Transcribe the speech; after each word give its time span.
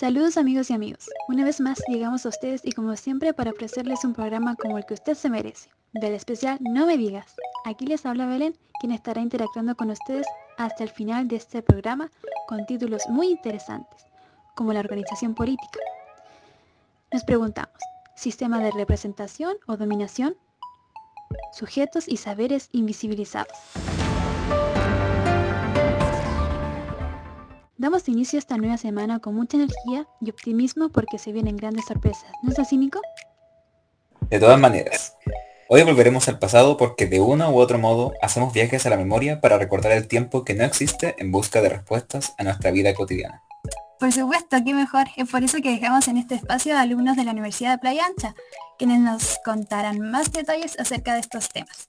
Saludos 0.00 0.38
amigos 0.38 0.70
y 0.70 0.72
amigos. 0.72 1.10
Una 1.28 1.44
vez 1.44 1.60
más 1.60 1.82
llegamos 1.86 2.24
a 2.24 2.30
ustedes 2.30 2.62
y 2.64 2.72
como 2.72 2.96
siempre 2.96 3.34
para 3.34 3.50
ofrecerles 3.50 4.02
un 4.02 4.14
programa 4.14 4.56
como 4.56 4.78
el 4.78 4.86
que 4.86 4.94
usted 4.94 5.12
se 5.12 5.28
merece. 5.28 5.68
Del 5.92 6.14
especial 6.14 6.56
No 6.62 6.86
me 6.86 6.96
digas. 6.96 7.36
Aquí 7.66 7.84
les 7.84 8.06
habla 8.06 8.24
Belén, 8.24 8.56
quien 8.80 8.92
estará 8.92 9.20
interactuando 9.20 9.74
con 9.74 9.90
ustedes 9.90 10.26
hasta 10.56 10.84
el 10.84 10.88
final 10.88 11.28
de 11.28 11.36
este 11.36 11.60
programa 11.60 12.10
con 12.48 12.64
títulos 12.64 13.02
muy 13.10 13.28
interesantes, 13.28 14.06
como 14.54 14.72
la 14.72 14.80
organización 14.80 15.34
política. 15.34 15.80
Nos 17.12 17.22
preguntamos, 17.24 17.76
¿sistema 18.16 18.58
de 18.58 18.70
representación 18.70 19.58
o 19.66 19.76
dominación? 19.76 20.34
Sujetos 21.52 22.08
y 22.08 22.16
saberes 22.16 22.70
invisibilizados. 22.72 23.58
Damos 27.80 28.06
inicio 28.10 28.36
a 28.36 28.40
esta 28.40 28.58
nueva 28.58 28.76
semana 28.76 29.20
con 29.20 29.34
mucha 29.34 29.56
energía 29.56 30.06
y 30.20 30.28
optimismo 30.28 30.90
porque 30.90 31.16
se 31.16 31.32
vienen 31.32 31.56
grandes 31.56 31.86
sorpresas. 31.86 32.30
¿No 32.42 32.52
es 32.52 32.58
así, 32.58 32.76
Nico? 32.76 33.00
De 34.28 34.38
todas 34.38 34.60
maneras, 34.60 35.16
hoy 35.66 35.82
volveremos 35.82 36.28
al 36.28 36.38
pasado 36.38 36.76
porque 36.76 37.06
de 37.06 37.22
uno 37.22 37.50
u 37.50 37.58
otro 37.58 37.78
modo 37.78 38.12
hacemos 38.20 38.52
viajes 38.52 38.84
a 38.84 38.90
la 38.90 38.98
memoria 38.98 39.40
para 39.40 39.56
recordar 39.56 39.92
el 39.92 40.08
tiempo 40.08 40.44
que 40.44 40.52
no 40.52 40.64
existe 40.64 41.14
en 41.16 41.32
busca 41.32 41.62
de 41.62 41.70
respuestas 41.70 42.34
a 42.36 42.44
nuestra 42.44 42.70
vida 42.70 42.92
cotidiana. 42.92 43.42
Por 43.98 44.12
supuesto, 44.12 44.58
qué 44.62 44.74
mejor. 44.74 45.06
Es 45.16 45.30
por 45.30 45.42
eso 45.42 45.62
que 45.62 45.70
dejamos 45.70 46.06
en 46.08 46.18
este 46.18 46.34
espacio 46.34 46.76
a 46.76 46.82
alumnos 46.82 47.16
de 47.16 47.24
la 47.24 47.30
Universidad 47.30 47.70
de 47.70 47.78
Playa 47.78 48.04
Ancha, 48.04 48.34
quienes 48.76 49.00
nos 49.00 49.38
contarán 49.42 50.00
más 50.00 50.30
detalles 50.32 50.78
acerca 50.78 51.14
de 51.14 51.20
estos 51.20 51.48
temas. 51.48 51.88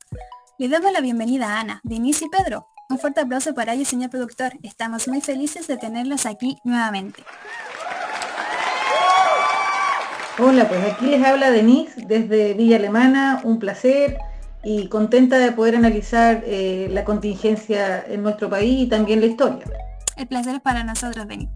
Le 0.57 0.69
damos 0.69 0.93
la 0.93 1.01
bienvenida 1.01 1.49
a 1.49 1.59
Ana, 1.59 1.81
Denise 1.83 2.23
y 2.23 2.29
Pedro, 2.29 2.67
un 2.91 2.99
fuerte 2.99 3.21
aplauso 3.21 3.53
para 3.53 3.73
ellos, 3.73 3.87
señor 3.87 4.09
productor. 4.09 4.53
Estamos 4.63 5.07
muy 5.07 5.21
felices 5.21 5.67
de 5.67 5.77
tenerlos 5.77 6.25
aquí 6.25 6.57
nuevamente. 6.63 7.23
Hola, 10.39 10.67
pues 10.67 10.81
aquí 10.91 11.05
les 11.05 11.23
habla 11.23 11.51
Denise 11.51 12.01
desde 12.07 12.53
Villa 12.53 12.77
Alemana. 12.77 13.41
Un 13.43 13.59
placer 13.59 14.17
y 14.63 14.87
contenta 14.89 15.37
de 15.39 15.51
poder 15.51 15.75
analizar 15.75 16.43
eh, 16.45 16.87
la 16.91 17.03
contingencia 17.03 18.03
en 18.07 18.23
nuestro 18.23 18.49
país 18.49 18.83
y 18.83 18.87
también 18.87 19.21
la 19.21 19.27
historia. 19.27 19.63
El 20.17 20.27
placer 20.27 20.55
es 20.55 20.61
para 20.61 20.83
nosotros, 20.83 21.27
Denise. 21.27 21.51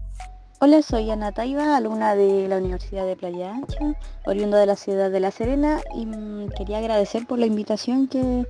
Hola, 0.58 0.80
soy 0.80 1.10
Ana 1.10 1.32
Taiba, 1.32 1.76
alumna 1.76 2.14
de 2.14 2.48
la 2.48 2.56
Universidad 2.56 3.04
de 3.04 3.14
Playa 3.14 3.52
Ancha, 3.52 3.94
oriunda 4.24 4.58
de 4.58 4.64
la 4.64 4.76
ciudad 4.76 5.10
de 5.10 5.20
La 5.20 5.30
Serena 5.30 5.80
y 5.94 6.06
mm, 6.06 6.48
quería 6.56 6.78
agradecer 6.78 7.26
por 7.26 7.38
la 7.38 7.44
invitación 7.44 8.08
que 8.08 8.46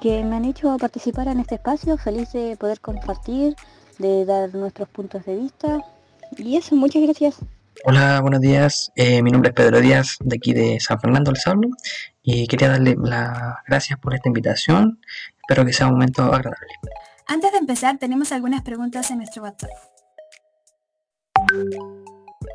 que 0.00 0.22
me 0.24 0.36
han 0.36 0.44
hecho 0.44 0.76
participar 0.78 1.28
en 1.28 1.40
este 1.40 1.56
espacio, 1.56 1.98
feliz 1.98 2.32
de 2.32 2.56
poder 2.56 2.80
compartir, 2.80 3.56
de 3.98 4.24
dar 4.24 4.54
nuestros 4.54 4.88
puntos 4.88 5.24
de 5.24 5.36
vista. 5.36 5.78
Y 6.36 6.56
eso, 6.56 6.76
muchas 6.76 7.02
gracias. 7.02 7.36
Hola, 7.84 8.20
buenos 8.20 8.40
días. 8.40 8.90
Eh, 8.96 9.22
mi 9.22 9.30
nombre 9.30 9.50
es 9.50 9.54
Pedro 9.54 9.80
Díaz, 9.80 10.16
de 10.20 10.36
aquí 10.36 10.52
de 10.52 10.80
San 10.80 11.00
Fernando 11.00 11.30
del 11.30 11.40
Sablo, 11.40 11.68
y 12.22 12.46
quería 12.46 12.68
darle 12.68 12.96
las 13.00 13.54
gracias 13.66 13.98
por 14.00 14.14
esta 14.14 14.28
invitación. 14.28 15.00
Espero 15.40 15.64
que 15.64 15.72
sea 15.72 15.86
un 15.86 15.92
momento 15.92 16.22
agradable. 16.22 16.74
Antes 17.26 17.52
de 17.52 17.58
empezar, 17.58 17.98
tenemos 17.98 18.32
algunas 18.32 18.62
preguntas 18.62 19.10
en 19.10 19.18
nuestro 19.18 19.42
WhatsApp. 19.42 19.70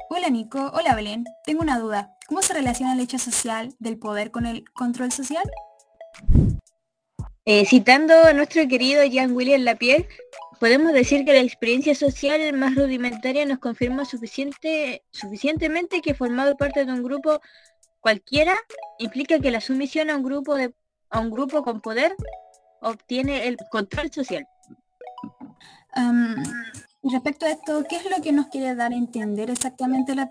Hola 0.09 0.29
Nico, 0.29 0.71
hola 0.73 0.93
Belén. 0.93 1.23
Tengo 1.45 1.61
una 1.61 1.79
duda. 1.79 2.17
¿Cómo 2.27 2.41
se 2.41 2.53
relaciona 2.53 2.93
el 2.93 2.99
hecho 2.99 3.17
social 3.17 3.73
del 3.79 3.97
poder 3.97 4.31
con 4.31 4.45
el 4.45 4.65
control 4.73 5.11
social? 5.11 5.43
Eh, 7.45 7.65
citando 7.65 8.13
a 8.23 8.31
nuestro 8.31 8.65
querido 8.69 9.03
Jean 9.03 9.33
William 9.33 9.63
Lapierre, 9.63 10.07
podemos 10.61 10.93
decir 10.93 11.25
que 11.25 11.33
la 11.33 11.41
experiencia 11.41 11.93
social 11.93 12.53
más 12.53 12.73
rudimentaria 12.73 13.45
nos 13.45 13.59
confirma 13.59 14.05
suficiente, 14.05 15.03
suficientemente 15.11 16.01
que 16.01 16.13
formado 16.13 16.55
parte 16.55 16.85
de 16.85 16.91
un 16.93 17.03
grupo 17.03 17.41
cualquiera 17.99 18.55
implica 18.97 19.39
que 19.39 19.51
la 19.51 19.59
sumisión 19.59 20.09
a 20.09 20.15
un 20.15 20.23
grupo 20.23 20.55
de 20.55 20.73
a 21.09 21.19
un 21.19 21.31
grupo 21.31 21.63
con 21.63 21.81
poder 21.81 22.15
obtiene 22.81 23.47
el 23.47 23.57
control 23.69 24.11
social. 24.11 24.47
respecto 27.03 27.45
a 27.45 27.51
esto, 27.51 27.83
¿qué 27.87 27.97
es 27.97 28.09
lo 28.09 28.21
que 28.23 28.31
nos 28.31 28.47
quiere 28.47 28.73
dar 28.73 28.93
a 28.93 28.95
entender 28.95 29.51
exactamente 29.51 30.15
la 30.15 30.29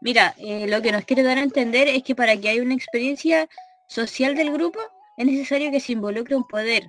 Mira, 0.00 0.34
eh, 0.38 0.68
lo 0.68 0.82
que 0.82 0.92
nos 0.92 1.04
quiere 1.04 1.22
dar 1.22 1.38
a 1.38 1.42
entender 1.42 1.88
es 1.88 2.02
que 2.02 2.14
para 2.14 2.36
que 2.36 2.50
haya 2.50 2.62
una 2.62 2.74
experiencia 2.74 3.48
social 3.88 4.36
del 4.36 4.52
grupo, 4.52 4.78
es 5.16 5.26
necesario 5.26 5.70
que 5.70 5.80
se 5.80 5.92
involucre 5.92 6.36
un 6.36 6.46
poder. 6.46 6.88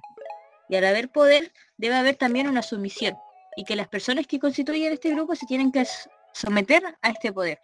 Y 0.69 0.75
al 0.75 0.85
haber 0.85 1.09
poder, 1.09 1.51
debe 1.77 1.95
haber 1.95 2.15
también 2.15 2.47
una 2.47 2.61
sumisión. 2.61 3.15
Y 3.55 3.63
que 3.63 3.75
las 3.75 3.87
personas 3.87 4.27
que 4.27 4.39
constituyen 4.39 4.93
este 4.93 5.11
grupo 5.11 5.35
se 5.35 5.45
tienen 5.45 5.71
que 5.71 5.85
someter 6.33 6.83
a 7.01 7.09
este 7.09 7.31
poder. 7.31 7.59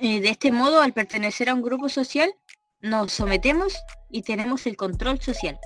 De 0.00 0.28
este 0.28 0.52
modo, 0.52 0.80
al 0.80 0.92
pertenecer 0.92 1.48
a 1.48 1.54
un 1.54 1.62
grupo 1.62 1.88
social, 1.88 2.32
nos 2.80 3.12
sometemos 3.12 3.74
y 4.10 4.22
tenemos 4.22 4.66
el 4.66 4.76
control 4.76 5.20
social. 5.20 5.58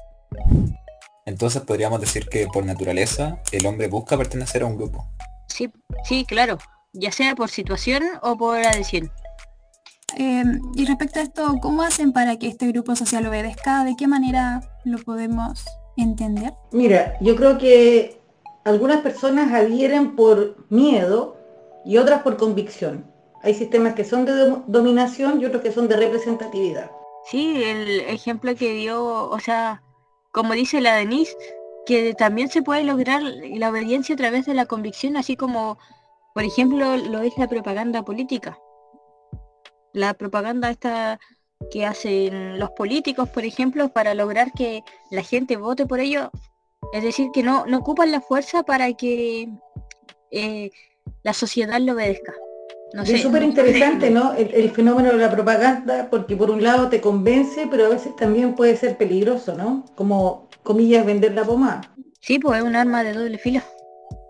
Entonces 1.26 1.62
podríamos 1.62 2.00
decir 2.00 2.28
que 2.28 2.46
por 2.46 2.64
naturaleza 2.64 3.42
el 3.52 3.66
hombre 3.66 3.88
busca 3.88 4.16
pertenecer 4.16 4.62
a 4.62 4.66
un 4.66 4.76
grupo. 4.76 5.06
Sí, 5.48 5.72
sí, 6.04 6.24
claro, 6.24 6.58
ya 6.92 7.10
sea 7.10 7.34
por 7.34 7.50
situación 7.50 8.04
o 8.22 8.36
por 8.36 8.58
adhesión. 8.58 9.10
Em, 10.18 10.62
y 10.74 10.86
respecto 10.86 11.20
a 11.20 11.22
esto, 11.22 11.58
¿cómo 11.60 11.82
hacen 11.82 12.12
para 12.12 12.38
que 12.38 12.48
este 12.48 12.66
grupo 12.68 12.96
social 12.96 13.26
obedezca? 13.26 13.84
¿De 13.84 13.96
qué 13.96 14.06
manera 14.06 14.62
lo 14.84 14.96
podemos 14.98 15.62
entender? 15.98 16.54
Mira, 16.72 17.18
yo 17.20 17.36
creo 17.36 17.58
que 17.58 18.18
algunas 18.64 19.02
personas 19.02 19.52
adhieren 19.52 20.16
por 20.16 20.56
miedo 20.70 21.36
y 21.84 21.98
otras 21.98 22.22
por 22.22 22.38
convicción. 22.38 23.04
Hay 23.42 23.52
sistemas 23.52 23.94
que 23.94 24.04
son 24.04 24.24
de 24.24 24.56
dominación 24.66 25.38
y 25.40 25.44
otros 25.44 25.62
que 25.62 25.70
son 25.70 25.86
de 25.86 25.96
representatividad. 25.96 26.90
Sí, 27.26 27.62
el 27.62 28.00
ejemplo 28.00 28.54
que 28.54 28.72
dio, 28.72 29.28
o 29.28 29.38
sea, 29.38 29.82
como 30.32 30.54
dice 30.54 30.80
la 30.80 30.94
Denise, 30.94 31.36
que 31.84 32.14
también 32.14 32.48
se 32.48 32.62
puede 32.62 32.84
lograr 32.84 33.20
la 33.22 33.68
obediencia 33.68 34.14
a 34.14 34.18
través 34.18 34.46
de 34.46 34.54
la 34.54 34.64
convicción, 34.64 35.18
así 35.18 35.36
como, 35.36 35.76
por 36.34 36.44
ejemplo, 36.44 36.96
lo 36.96 37.20
es 37.20 37.36
la 37.36 37.48
propaganda 37.48 38.02
política 38.02 38.58
la 39.92 40.14
propaganda 40.14 40.70
esta 40.70 41.18
que 41.70 41.86
hacen 41.86 42.58
los 42.58 42.70
políticos, 42.70 43.28
por 43.28 43.44
ejemplo, 43.44 43.88
para 43.88 44.14
lograr 44.14 44.52
que 44.52 44.82
la 45.10 45.22
gente 45.22 45.56
vote 45.56 45.86
por 45.86 46.00
ello, 46.00 46.30
es 46.92 47.02
decir, 47.02 47.28
que 47.32 47.42
no, 47.42 47.66
no 47.66 47.78
ocupan 47.78 48.12
la 48.12 48.20
fuerza 48.20 48.62
para 48.62 48.92
que 48.92 49.48
eh, 50.30 50.70
la 51.22 51.32
sociedad 51.32 51.80
lo 51.80 51.92
obedezca. 51.92 52.34
es 53.04 53.22
súper 53.22 53.42
interesante, 53.42 54.10
¿no? 54.10 54.34
El, 54.34 54.70
fenómeno 54.70 55.10
de 55.10 55.18
la 55.18 55.30
propaganda, 55.30 56.08
porque 56.10 56.36
por 56.36 56.50
un 56.50 56.62
lado 56.62 56.88
te 56.88 57.00
convence, 57.00 57.66
pero 57.70 57.86
a 57.86 57.88
veces 57.88 58.14
también 58.16 58.54
puede 58.54 58.76
ser 58.76 58.96
peligroso, 58.96 59.54
¿no? 59.56 59.84
Como, 59.94 60.48
comillas, 60.62 61.06
vender 61.06 61.34
la 61.34 61.44
pomada. 61.44 61.80
Sí, 62.20 62.38
pues 62.38 62.58
es 62.58 62.64
un 62.64 62.76
arma 62.76 63.02
de 63.02 63.12
doble 63.12 63.38
filo. 63.38 63.62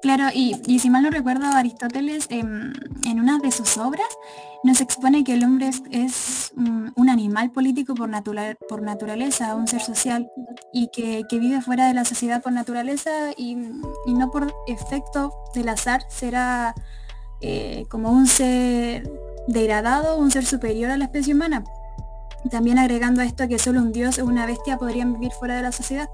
Claro, 0.03 0.25
y, 0.33 0.79
si 0.79 0.91
mal 0.91 1.03
no 1.03 1.11
recuerdo, 1.11 1.47
Aristóteles 1.47 2.27
en, 2.31 2.73
una 3.19 3.39
de 3.39 3.51
sus 3.51 3.79
obras 3.79 4.07
nos 4.63 4.81
expone 4.81 5.25
que 5.25 5.35
el 5.35 5.45
hombre 5.45 5.71
es, 5.91 6.53
un 6.55 7.09
animal 7.09 7.51
político 7.51 7.95
por, 7.95 8.11
por 8.69 8.83
naturaleza, 8.83 9.55
un 9.55 9.69
ser 9.69 9.81
social, 9.81 10.31
y 10.73 10.89
que, 10.89 11.25
vive 11.39 11.61
fuera 11.61 11.89
de 11.89 11.95
la 11.95 12.05
sociedad 12.05 12.43
por 12.43 12.53
naturaleza 12.53 13.11
y, 13.37 13.57
no 13.57 14.31
por 14.31 14.55
efecto 14.67 15.33
del 15.55 15.69
azar 15.69 16.03
será 16.09 16.75
eh, 17.41 17.87
como 17.89 18.11
un 18.11 18.27
ser 18.27 19.11
degradado, 19.49 20.19
un 20.19 20.31
ser 20.31 20.45
superior 20.45 20.91
a 20.91 20.97
la 20.97 21.05
especie 21.05 21.35
humana. 21.35 21.65
También 22.51 22.79
agregando 22.79 23.23
a 23.23 23.25
esto 23.25 23.49
que 23.49 23.59
solo 23.59 23.81
un 23.81 23.93
dios 23.93 24.19
o 24.19 24.25
una 24.25 24.47
bestia 24.47 24.79
podrían 24.79 25.15
vivir 25.15 25.33
fuera 25.33 25.57
de 25.57 25.63
la 25.63 25.73
sociedad 25.73 26.09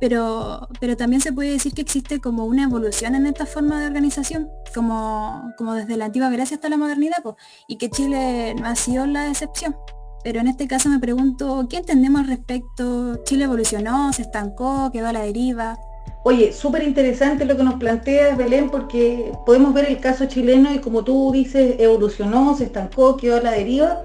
pero, 0.00 0.68
pero 0.80 0.96
también 0.96 1.20
se 1.20 1.32
puede 1.32 1.50
decir 1.50 1.72
que 1.72 1.82
existe 1.82 2.20
como 2.20 2.44
una 2.44 2.64
evolución 2.64 3.14
en 3.14 3.26
esta 3.26 3.46
forma 3.46 3.80
de 3.80 3.86
organización, 3.86 4.48
como, 4.74 5.52
como 5.56 5.74
desde 5.74 5.96
la 5.96 6.06
antigua 6.06 6.30
Grecia 6.30 6.56
hasta 6.56 6.68
la 6.68 6.76
modernidad, 6.76 7.22
y 7.66 7.76
que 7.76 7.90
Chile 7.90 8.54
no 8.54 8.66
ha 8.66 8.76
sido 8.76 9.06
la 9.06 9.28
excepción. 9.28 9.76
Pero 10.24 10.40
en 10.40 10.48
este 10.48 10.66
caso 10.66 10.88
me 10.88 10.98
pregunto, 10.98 11.66
¿qué 11.70 11.78
entendemos 11.78 12.22
al 12.22 12.28
respecto? 12.28 13.22
¿Chile 13.24 13.44
evolucionó, 13.44 14.12
se 14.12 14.22
estancó, 14.22 14.90
quedó 14.92 15.08
a 15.08 15.12
la 15.12 15.20
deriva? 15.20 15.78
Oye, 16.24 16.52
súper 16.52 16.82
interesante 16.82 17.44
lo 17.44 17.56
que 17.56 17.62
nos 17.62 17.74
planteas, 17.74 18.36
Belén, 18.36 18.70
porque 18.70 19.32
podemos 19.46 19.72
ver 19.72 19.86
el 19.86 20.00
caso 20.00 20.26
chileno 20.26 20.74
y 20.74 20.78
como 20.78 21.04
tú 21.04 21.30
dices, 21.32 21.76
evolucionó, 21.78 22.56
se 22.56 22.64
estancó, 22.64 23.16
quedó 23.16 23.36
a 23.36 23.40
la 23.40 23.52
deriva. 23.52 24.02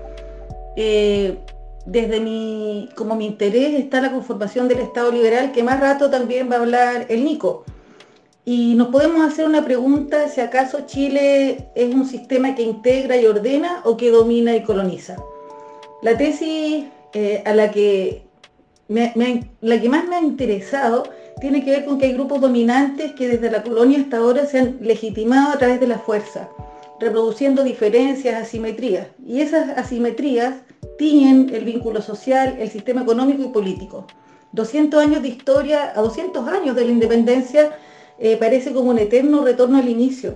Eh, 0.76 1.38
desde 1.86 2.20
mi, 2.20 2.90
como 2.96 3.16
mi 3.16 3.26
interés 3.26 3.74
está 3.74 4.02
la 4.02 4.12
conformación 4.12 4.68
del 4.68 4.80
Estado 4.80 5.12
liberal, 5.12 5.52
que 5.52 5.64
más 5.64 5.80
rato 5.80 6.10
también 6.10 6.50
va 6.50 6.56
a 6.56 6.60
hablar 6.60 7.06
el 7.10 7.24
Nico. 7.24 7.66
Y 8.46 8.76
nos 8.76 8.90
podemos 8.90 9.26
hacer 9.26 9.46
una 9.46 9.64
pregunta 9.64 10.28
si 10.28 10.42
acaso 10.42 10.82
Chile 10.86 11.70
es 11.76 11.94
un 11.94 12.06
sistema 12.06 12.56
que 12.56 12.64
integra 12.64 13.18
y 13.18 13.26
ordena 13.26 13.82
o 13.86 13.96
que 13.96 14.12
domina 14.12 14.56
y 14.56 14.64
coloniza. 14.64 15.16
La 16.02 16.18
tesis 16.18 16.86
eh, 17.14 17.42
a 17.46 17.54
la 17.54 17.72
que, 17.72 18.24
la 18.90 19.82
que 19.82 19.90
más 19.90 20.08
me 20.08 20.16
ha 20.18 20.22
interesado 20.22 21.04
tiene 21.40 21.64
que 21.64 21.72
ver 21.72 21.86
con 21.86 21.98
que 21.98 22.08
hay 22.08 22.14
grupos 22.14 22.42
dominantes 22.42 23.14
que 23.14 23.28
desde 23.30 23.50
la 23.50 23.64
colonia 23.64 24.00
hasta 24.00 24.18
ahora 24.18 24.46
se 24.46 24.60
han 24.60 24.78
legitimado 24.82 25.54
a 25.54 25.58
través 25.58 25.80
de 25.80 25.88
la 25.88 26.00
fuerza 26.00 26.50
reproduciendo 27.04 27.64
diferencias, 27.64 28.42
asimetrías. 28.42 29.08
Y 29.26 29.42
esas 29.42 29.78
asimetrías 29.78 30.56
tiñen 30.98 31.52
el 31.54 31.66
vínculo 31.66 32.02
social, 32.02 32.58
el 32.60 32.70
sistema 32.70 33.02
económico 33.02 33.44
y 33.44 33.50
político. 33.50 34.06
200 34.54 35.04
años 35.04 35.22
de 35.22 35.30
historia, 35.30 35.94
a 35.96 36.02
200 36.02 36.48
años 36.48 36.76
de 36.76 36.86
la 36.86 36.92
independencia, 36.92 37.72
eh, 38.20 38.38
parece 38.38 38.74
como 38.74 38.92
un 38.92 39.00
eterno 39.00 39.44
retorno 39.44 39.80
al 39.80 39.90
inicio. 39.90 40.36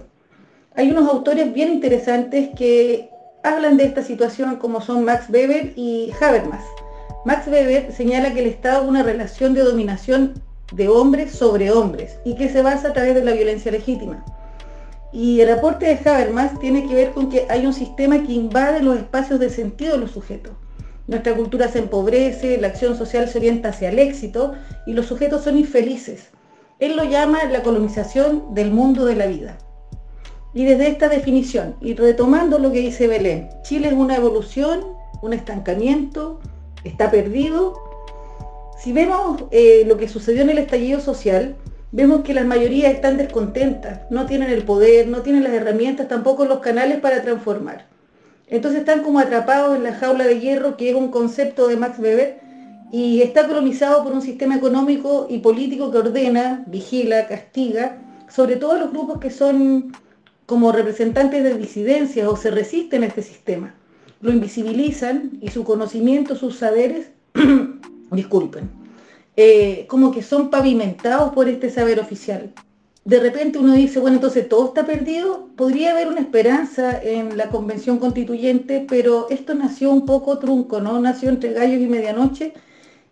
Hay 0.76 0.92
unos 0.92 1.10
autores 1.10 1.54
bien 1.54 1.74
interesantes 1.74 2.50
que 2.56 3.10
hablan 3.44 3.78
de 3.78 3.86
esta 3.86 4.04
situación 4.04 4.58
como 4.58 4.82
son 4.82 5.04
Max 5.06 5.26
Weber 5.30 5.74
y 5.76 6.12
Habermas. 6.20 6.64
Max 7.26 7.48
Weber 7.48 7.92
señala 7.92 8.34
que 8.34 8.40
el 8.40 8.48
Estado 8.48 8.84
es 8.84 8.90
una 8.90 9.04
relación 9.04 9.54
de 9.54 9.62
dominación 9.62 10.34
de 10.74 10.88
hombres 10.88 11.32
sobre 11.32 11.72
hombres 11.72 12.20
y 12.26 12.36
que 12.36 12.50
se 12.50 12.62
basa 12.62 12.90
a 12.90 12.94
través 12.94 13.16
de 13.16 13.24
la 13.24 13.34
violencia 13.34 13.72
legítima. 13.72 14.24
Y 15.14 15.40
el 15.42 15.50
aporte 15.50 15.86
de 15.86 16.10
Habermas 16.10 16.60
tiene 16.60 16.88
que 16.88 16.94
ver 16.94 17.12
con 17.12 17.30
que 17.30 17.46
hay 17.50 17.66
un 17.66 17.74
sistema 17.74 18.24
que 18.24 18.34
invade 18.34 18.82
los 18.82 18.98
espacios 18.98 19.40
de 19.40 19.50
sentido 19.50 19.94
de 19.94 20.00
los 20.00 20.12
sujetos. 20.12 20.54
Nuestra 21.08 21.36
cultura 21.36 21.70
se 21.70 21.80
empobrece, 21.80 22.58
la 22.58 22.68
acción 22.68 22.98
social 22.98 23.30
se 23.30 23.38
orienta 23.38 23.70
hacia 23.70 23.90
el 23.90 24.00
éxito 24.00 24.54
y 24.86 24.94
los 24.94 25.06
sujetos 25.06 25.44
son 25.44 25.58
infelices. 25.58 26.30
Él 26.80 26.98
lo 26.98 27.06
llama 27.06 27.46
la 27.46 27.64
colonización 27.64 28.54
del 28.54 28.72
mundo 28.72 29.06
de 29.06 29.16
la 29.16 29.26
vida. 29.26 29.58
Y 30.54 30.66
desde 30.66 30.88
esta 30.88 31.08
definición, 31.08 31.76
y 31.82 31.94
retomando 31.94 32.60
lo 32.60 32.72
que 32.72 32.80
dice 32.80 33.08
Belén, 33.08 33.50
Chile 33.64 33.88
es 33.88 33.94
una 33.94 34.18
evolución, 34.18 34.82
un 35.22 35.34
estancamiento, 35.34 36.40
está 36.84 37.10
perdido. 37.10 37.74
Si 38.78 38.92
vemos 38.92 39.46
eh, 39.52 39.84
lo 39.88 39.98
que 39.98 40.08
sucedió 40.08 40.42
en 40.42 40.50
el 40.50 40.58
estallido 40.58 41.00
social, 41.00 41.56
vemos 41.98 42.22
que 42.22 42.36
las 42.36 42.46
mayorías 42.46 42.94
están 42.94 43.18
descontentas, 43.18 44.02
no 44.12 44.28
tienen 44.28 44.52
el 44.52 44.64
poder, 44.64 45.08
no 45.08 45.24
tienen 45.24 45.44
las 45.44 45.54
herramientas, 45.54 46.08
tampoco 46.08 46.46
los 46.46 46.60
canales 46.60 47.00
para 47.00 47.24
transformar. 47.24 47.88
Entonces 48.46 48.82
están 48.82 49.02
como 49.02 49.18
atrapados 49.18 49.76
en 49.76 49.84
la 49.84 49.96
jaula 49.96 50.28
de 50.28 50.40
hierro, 50.40 50.78
que 50.78 50.92
es 50.92 50.96
un 50.96 51.10
concepto 51.10 51.68
de 51.68 51.76
Max 51.76 51.98
Weber, 51.98 52.40
y 52.92 53.24
está 53.24 53.48
colonizado 53.48 54.04
por 54.04 54.14
un 54.14 54.22
sistema 54.22 54.56
económico 54.56 55.26
y 55.28 55.40
político 55.40 55.90
que 55.90 55.98
ordena, 55.98 56.64
vigila, 56.68 57.26
castiga, 57.26 57.98
sobre 58.30 58.58
todo 58.58 58.78
los 58.78 58.92
grupos 58.92 59.20
que 59.20 59.32
son 59.32 59.92
como 60.46 60.72
representantes 60.72 61.44
de 61.44 61.58
disidencias 61.58 62.28
o 62.28 62.38
se 62.38 62.52
resisten 62.52 63.02
a 63.02 63.08
este 63.08 63.24
sistema. 63.24 63.74
Lo 64.22 64.32
invisibilizan 64.32 65.40
y 65.42 65.50
su 65.50 65.64
conocimiento, 65.64 66.36
sus 66.36 66.58
saberes, 66.58 67.10
disculpen, 68.12 68.70
eh, 69.38 69.86
como 69.88 70.12
que 70.12 70.24
son 70.24 70.50
pavimentados 70.50 71.32
por 71.34 71.48
este 71.48 71.70
saber 71.70 72.00
oficial. 72.00 72.52
De 73.06 73.20
repente 73.22 73.60
uno 73.60 73.74
dice, 73.74 74.00
bueno, 74.00 74.18
entonces 74.18 74.50
todo 74.50 74.68
está 74.68 74.86
perdido. 74.86 75.48
Podría 75.56 75.92
haber 75.92 76.10
una 76.10 76.20
esperanza 76.20 77.02
en 77.02 77.38
la 77.38 77.48
convención 77.50 78.00
constituyente, 78.00 78.86
pero 78.90 79.28
esto 79.30 79.54
nació 79.54 79.92
un 79.92 80.06
poco 80.06 80.40
trunco, 80.40 80.82
¿no? 80.82 81.00
Nació 81.00 81.30
entre 81.30 81.54
gallos 81.54 81.80
y 81.80 81.88
medianoche 81.88 82.54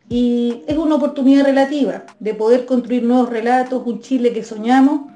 y 0.09 0.63
es 0.67 0.77
una 0.77 0.95
oportunidad 0.95 1.45
relativa 1.45 2.03
de 2.19 2.33
poder 2.33 2.65
construir 2.65 3.03
nuevos 3.03 3.29
relatos, 3.29 3.83
un 3.85 4.01
Chile 4.01 4.33
que 4.33 4.43
soñamos, 4.43 5.11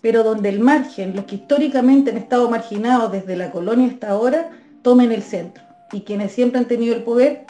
pero 0.00 0.22
donde 0.22 0.50
el 0.50 0.60
margen, 0.60 1.16
los 1.16 1.24
que 1.24 1.36
históricamente 1.36 2.10
han 2.10 2.18
estado 2.18 2.48
marginados 2.48 3.10
desde 3.12 3.36
la 3.36 3.50
colonia 3.50 3.88
hasta 3.88 4.10
ahora, 4.10 4.50
tomen 4.82 5.10
el 5.10 5.22
centro 5.22 5.64
y 5.92 6.02
quienes 6.02 6.32
siempre 6.32 6.60
han 6.60 6.68
tenido 6.68 6.94
el 6.94 7.02
poder 7.02 7.46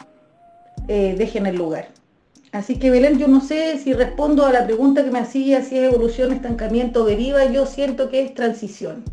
eh, 0.89 1.15
dejen 1.19 1.47
el 1.47 1.57
lugar. 1.57 2.00
Así 2.53 2.77
que 2.77 2.91
Belén, 2.91 3.19
yo 3.19 3.29
no 3.29 3.41
sé 3.41 3.79
si 3.79 3.93
respondo 3.93 4.45
a 4.45 4.53
la 4.53 4.65
pregunta 4.65 5.05
que 5.05 5.11
me 5.11 5.21
hacía, 5.21 5.63
si 5.63 5.79
es 5.79 5.85
evolución, 5.85 6.33
estancamiento, 6.33 7.05
deriva, 7.05 7.45
yo 7.45 7.65
siento 7.67 8.11
que 8.11 8.23
es 8.23 8.35
transición. 8.35 9.05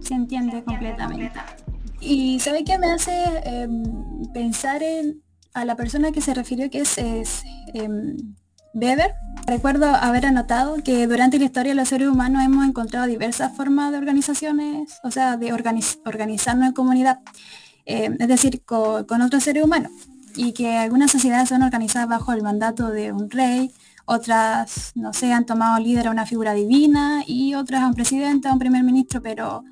Se 0.00 0.14
entiende 0.14 0.62
completamente. 0.62 1.32
Y 2.00 2.38
¿sabe 2.38 2.64
qué 2.64 2.78
me 2.78 2.92
hace 2.92 3.12
em, 3.44 3.82
pensar 4.32 4.82
en 4.82 5.22
a 5.54 5.64
la 5.64 5.76
persona 5.76 6.10
que 6.10 6.20
se 6.20 6.34
refirió 6.34 6.68
que 6.68 6.80
es, 6.80 6.98
em, 6.98 8.16
Weber? 8.74 9.14
Recuerdo 9.46 9.86
haber 9.86 10.26
anotado 10.26 10.76
que 10.82 11.06
durante 11.06 11.38
la 11.38 11.44
historia 11.44 11.72
de 11.72 11.76
los 11.76 11.88
seres 11.88 12.08
humanos 12.08 12.42
hemos 12.44 12.66
encontrado 12.66 13.06
diversas 13.06 13.56
formas 13.56 13.92
de 13.92 13.98
organizaciones, 13.98 14.98
o 15.04 15.10
sea, 15.10 15.36
de 15.36 15.52
organizarnos 15.52 16.68
en 16.68 16.72
comunidad, 16.72 17.20
eh, 17.86 18.10
es 18.18 18.28
decir, 18.28 18.62
con, 18.64 19.22
otros 19.22 19.42
seres 19.44 19.62
humanos, 19.62 19.92
y 20.36 20.52
que 20.52 20.76
algunas 20.76 21.10
sociedades 21.10 21.48
son 21.48 21.62
organizadas 21.62 22.08
bajo 22.08 22.32
el 22.32 22.42
mandato 22.42 22.88
de 22.88 23.12
un 23.12 23.30
rey, 23.30 23.72
otras, 24.06 24.92
no 24.94 25.12
sé, 25.12 25.32
han 25.32 25.46
tomado 25.46 25.78
líder 25.78 26.08
a 26.08 26.10
una 26.10 26.26
figura 26.26 26.52
divina 26.52 27.22
y 27.26 27.54
otras 27.54 27.82
a 27.82 27.86
un 27.86 27.94
presidente, 27.94 28.48
a 28.48 28.52
un 28.52 28.58
primer 28.58 28.82
ministro, 28.82 29.22
pero 29.22 29.64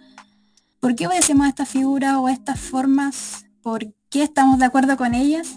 ¿por 0.80 0.94
qué 0.94 1.06
obedecemos 1.06 1.46
a 1.46 1.50
estas 1.50 1.68
figuras 1.68 2.16
o 2.16 2.26
a 2.26 2.32
estas 2.32 2.58
formas? 2.58 3.44
¿Por 3.62 3.92
qué 4.08 4.22
estamos 4.22 4.58
de 4.58 4.64
acuerdo 4.64 4.96
con 4.96 5.14
ellas? 5.14 5.56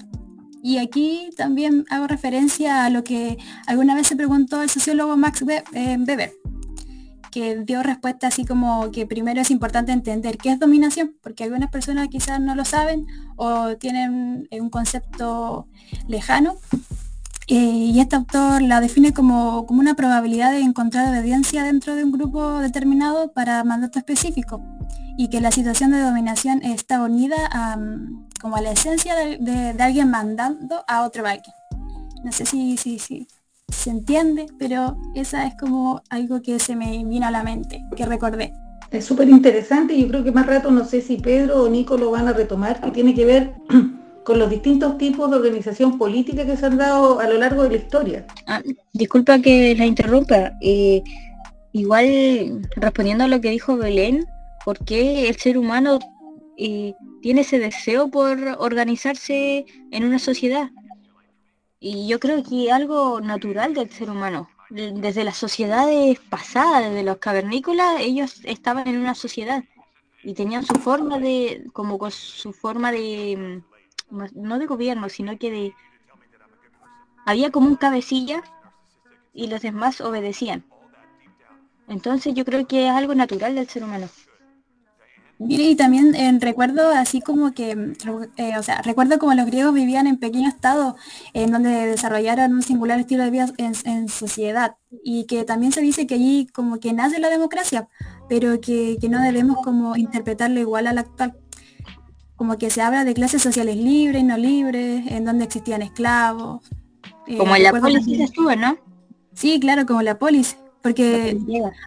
Y 0.62 0.80
aquí 0.80 1.30
también 1.38 1.86
hago 1.90 2.08
referencia 2.08 2.86
a 2.86 2.90
lo 2.90 3.04
que 3.04 3.38
alguna 3.68 3.96
vez 3.96 4.08
se 4.08 4.16
preguntó 4.16 4.62
el 4.62 4.70
sociólogo 4.70 5.16
Max 5.16 5.44
eh, 5.74 5.98
Weber, 6.00 6.34
que 7.36 7.58
dio 7.66 7.84
respuesta 7.84 8.28
así 8.28 8.46
como 8.46 8.92
que 8.92 9.06
primero 9.06 9.42
es 9.42 9.52
importante 9.52 9.92
entender 9.92 10.38
qué 10.38 10.52
es 10.52 10.58
dominación, 10.58 11.18
porque 11.22 11.44
algunas 11.44 11.70
personas 11.70 12.08
quizás 12.08 12.40
no 12.40 12.56
lo 12.56 12.64
saben 12.64 13.08
o 13.36 13.76
tienen 13.76 14.48
un 14.50 14.70
concepto 14.70 15.68
lejano. 16.08 16.56
Eh, 17.48 17.56
y 17.56 18.00
este 18.00 18.16
autor 18.16 18.62
la 18.62 18.80
define 18.80 19.14
como, 19.14 19.66
como 19.66 19.82
una 19.82 19.96
probabilidad 19.96 20.54
de 20.54 20.62
encontrar 20.62 21.10
obediencia 21.10 21.64
dentro 21.64 21.94
de 21.94 22.06
un 22.06 22.14
grupo 22.14 22.60
determinado 22.60 23.34
para 23.34 23.66
mandato 23.66 24.00
específico 24.00 24.64
y 25.18 25.28
que 25.28 25.42
la 25.42 25.52
situación 25.52 25.92
de 25.92 26.00
dominación 26.00 26.64
está 26.64 27.04
unida 27.04 27.36
a, 27.52 27.78
como 28.40 28.56
a 28.56 28.62
la 28.62 28.72
esencia 28.72 29.14
de, 29.14 29.76
alguien 29.78 30.10
mandando 30.10 30.86
a 30.88 31.04
otro 31.04 31.28
alguien. 31.28 31.54
No 32.24 32.32
sé 32.32 32.46
si, 32.46 32.78
si, 32.78 32.98
si 32.98 33.28
se 33.68 33.90
entiende, 33.90 34.48
pero 34.58 34.98
esa 35.16 35.46
es 35.46 35.56
como 35.60 36.02
algo 36.10 36.42
que 36.42 36.60
se 36.60 36.76
me 36.76 37.04
vino 37.06 37.28
a 37.28 37.32
la 37.32 37.44
mente, 37.44 37.84
que 37.96 38.06
recordé. 38.06 38.54
Es 38.92 39.06
súper 39.06 39.30
interesante 39.30 39.94
y 39.94 40.04
yo 40.04 40.08
creo 40.08 40.24
que 40.24 40.32
más 40.32 40.46
rato 40.46 40.72
no 40.72 40.86
sé 40.86 41.02
si 41.02 41.18
Pedro 41.18 41.64
o 41.64 41.70
Nico 41.70 41.98
lo 41.98 42.12
van 42.12 42.28
a 42.28 42.34
retomar, 42.34 42.82
que 42.82 42.92
tiene 42.92 43.14
que 43.14 43.26
ver 43.26 43.54
con 44.24 44.40
los 44.40 44.50
distintos 44.50 44.98
tipos 44.98 45.30
de 45.30 45.38
organización 45.38 45.98
política 45.98 46.46
que 46.46 46.58
se 46.58 46.66
han 46.66 46.78
dado 46.78 47.20
a 47.20 47.28
lo 47.28 47.38
largo 47.38 47.64
de 47.64 47.70
la 47.70 47.76
historia. 47.76 48.26
Ah, 48.48 48.62
disculpa 48.94 49.40
que 49.40 49.76
la 49.76 49.86
interrumpa. 49.86 50.54
Eh, 50.62 51.04
igual 51.74 52.68
respondiendo 52.78 53.26
a 53.26 53.28
lo 53.28 53.42
que 53.42 53.52
dijo 53.52 53.78
Belén, 53.78 54.26
¿por 54.64 54.84
qué 54.86 55.30
el 55.30 55.36
ser 55.36 55.58
humano 55.58 56.00
eh, 56.58 56.94
tiene 57.22 57.42
ese 57.42 57.60
deseo 57.60 58.10
por 58.10 58.38
organizarse 58.60 59.66
en 59.92 60.04
una 60.04 60.20
sociedad? 60.20 60.70
Y 61.80 62.08
yo 62.08 62.20
creo 62.20 62.44
que 62.44 62.72
algo 62.72 63.22
natural 63.22 63.74
del 63.74 63.90
ser 63.90 64.10
humano. 64.10 64.50
Desde 64.70 65.24
las 65.24 65.38
sociedades 65.38 66.20
pasadas, 66.20 66.90
desde 66.90 67.04
los 67.04 67.18
cavernícolas, 67.18 68.00
ellos 68.00 68.42
estaban 68.46 68.88
en 68.88 68.98
una 68.98 69.14
sociedad 69.14 69.64
y 70.24 70.34
tenían 70.34 70.66
su 70.66 70.74
forma 70.76 71.20
de, 71.20 71.66
como 71.72 72.10
su 72.10 72.52
forma 72.52 72.92
de, 72.92 73.64
mm, 74.10 74.24
no 74.34 74.58
de 74.58 74.66
gobierno, 74.66 75.08
sino 75.10 75.38
que 75.38 75.52
de, 75.52 75.74
había 77.26 77.52
como 77.52 77.68
un 77.68 77.76
cabecilla 77.76 78.44
y 79.34 79.48
los 79.48 79.62
demás 79.62 80.02
obedecían. 80.02 80.66
Entonces 81.88 82.34
yo 82.34 82.44
creo 82.44 82.66
que 82.66 82.88
es 82.88 82.92
algo 82.92 83.14
natural 83.14 83.54
del 83.54 83.70
ser 83.70 83.84
humano. 83.84 84.10
Y 85.38 85.76
también 85.76 86.16
eh, 86.16 86.38
recuerdo 86.40 86.90
así 86.90 87.20
como 87.20 87.54
que, 87.54 87.76
mm, 87.76 87.94
eh, 88.38 88.58
o 88.58 88.64
sea, 88.64 88.82
recuerdo 88.82 89.20
como 89.20 89.34
los 89.34 89.46
griegos 89.46 89.74
vivían 89.74 90.08
en 90.08 90.18
pequeños 90.18 90.54
estados 90.54 90.96
en 91.34 91.52
donde 91.52 91.70
desarrollaron 91.70 92.54
un 92.54 92.62
singular 92.62 93.00
estilo 93.00 93.24
de 93.24 93.32
vida 93.32 93.52
en, 93.58 94.08
sociedad 94.08 94.78
y 95.04 95.26
que 95.26 95.44
también 95.44 95.74
se 95.74 95.82
dice 95.82 96.08
que 96.08 96.16
allí 96.16 96.48
como 96.54 96.80
que 96.80 96.94
nace 96.94 97.20
la 97.20 97.30
democracia, 97.30 97.90
pero 98.30 98.62
que, 98.62 98.98
no 99.10 99.22
debemos 99.22 99.58
como 99.64 99.98
interpretarlo 99.98 100.60
igual 100.60 100.88
a 100.88 100.94
la 100.94 101.02
actual. 101.02 101.38
Como 102.38 102.58
que 102.58 102.70
se 102.70 102.82
habla 102.82 103.04
de 103.04 103.14
clases 103.14 103.42
sociales 103.42 103.78
libres 103.78 104.24
no 104.24 104.38
libres, 104.38 105.06
en 105.08 105.26
donde 105.26 105.46
existían 105.46 105.82
esclavos. 105.82 106.70
Eh, 107.28 107.38
como 107.38 107.56
en 107.56 107.64
la 107.64 107.72
polis 107.72 108.08
estuvo, 108.08 108.56
¿no? 108.56 108.78
Sí, 109.34 109.60
claro, 109.60 109.86
como 109.86 110.02
la 110.02 110.18
polis. 110.18 110.58
Porque 110.86 111.36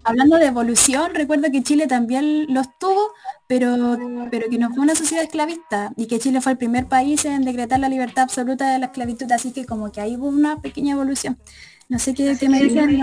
hablando 0.02 0.38
de 0.38 0.47
evolución, 0.47 1.14
recuerdo 1.14 1.52
que 1.52 1.62
Chile 1.62 1.87
también 1.87 2.52
los 2.52 2.67
tuvo, 2.81 3.12
pero, 3.47 3.97
pero 4.28 4.50
que 4.50 4.59
no 4.59 4.71
fue 4.71 4.83
una 4.83 4.97
sociedad 4.97 5.23
esclavista 5.23 5.93
y 5.95 6.07
que 6.07 6.19
Chile 6.19 6.40
fue 6.40 6.50
el 6.50 6.59
primer 6.59 6.87
país 6.87 7.25
en 7.25 7.45
decretar 7.45 7.78
la 7.78 7.88
libertad 7.88 8.25
absoluta 8.25 8.73
de 8.73 8.81
la 8.81 8.87
esclavitud, 8.87 9.31
así 9.31 9.52
que 9.52 9.67
como 9.67 9.93
que 9.93 10.00
ahí 10.00 10.17
hubo 10.17 10.26
una 10.26 10.61
pequeña 10.61 10.95
evolución. 10.95 11.38
No 11.88 12.00
sé 12.00 12.12
qué, 12.12 12.37
me 12.49 12.61
dicen 12.61 13.00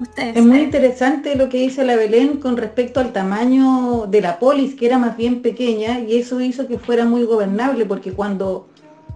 ustedes. 0.00 0.36
Es 0.36 0.44
muy 0.44 0.60
interesante 0.60 1.34
lo 1.34 1.48
que 1.48 1.60
dice 1.60 1.82
la 1.82 1.96
Belén 1.96 2.36
con 2.36 2.58
respecto 2.58 3.00
al 3.00 3.14
tamaño 3.14 4.04
de 4.06 4.20
la 4.20 4.38
polis, 4.38 4.74
que 4.74 4.84
era 4.84 4.98
más 4.98 5.16
bien 5.16 5.40
pequeña, 5.40 6.00
y 6.00 6.18
eso 6.18 6.42
hizo 6.42 6.68
que 6.68 6.78
fuera 6.78 7.06
muy 7.06 7.24
gobernable, 7.24 7.86
porque 7.86 8.12
cuando 8.12 8.68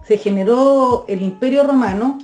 se 0.07 0.17
generó 0.17 1.05
el 1.07 1.21
imperio 1.21 1.61
romano, 1.63 2.17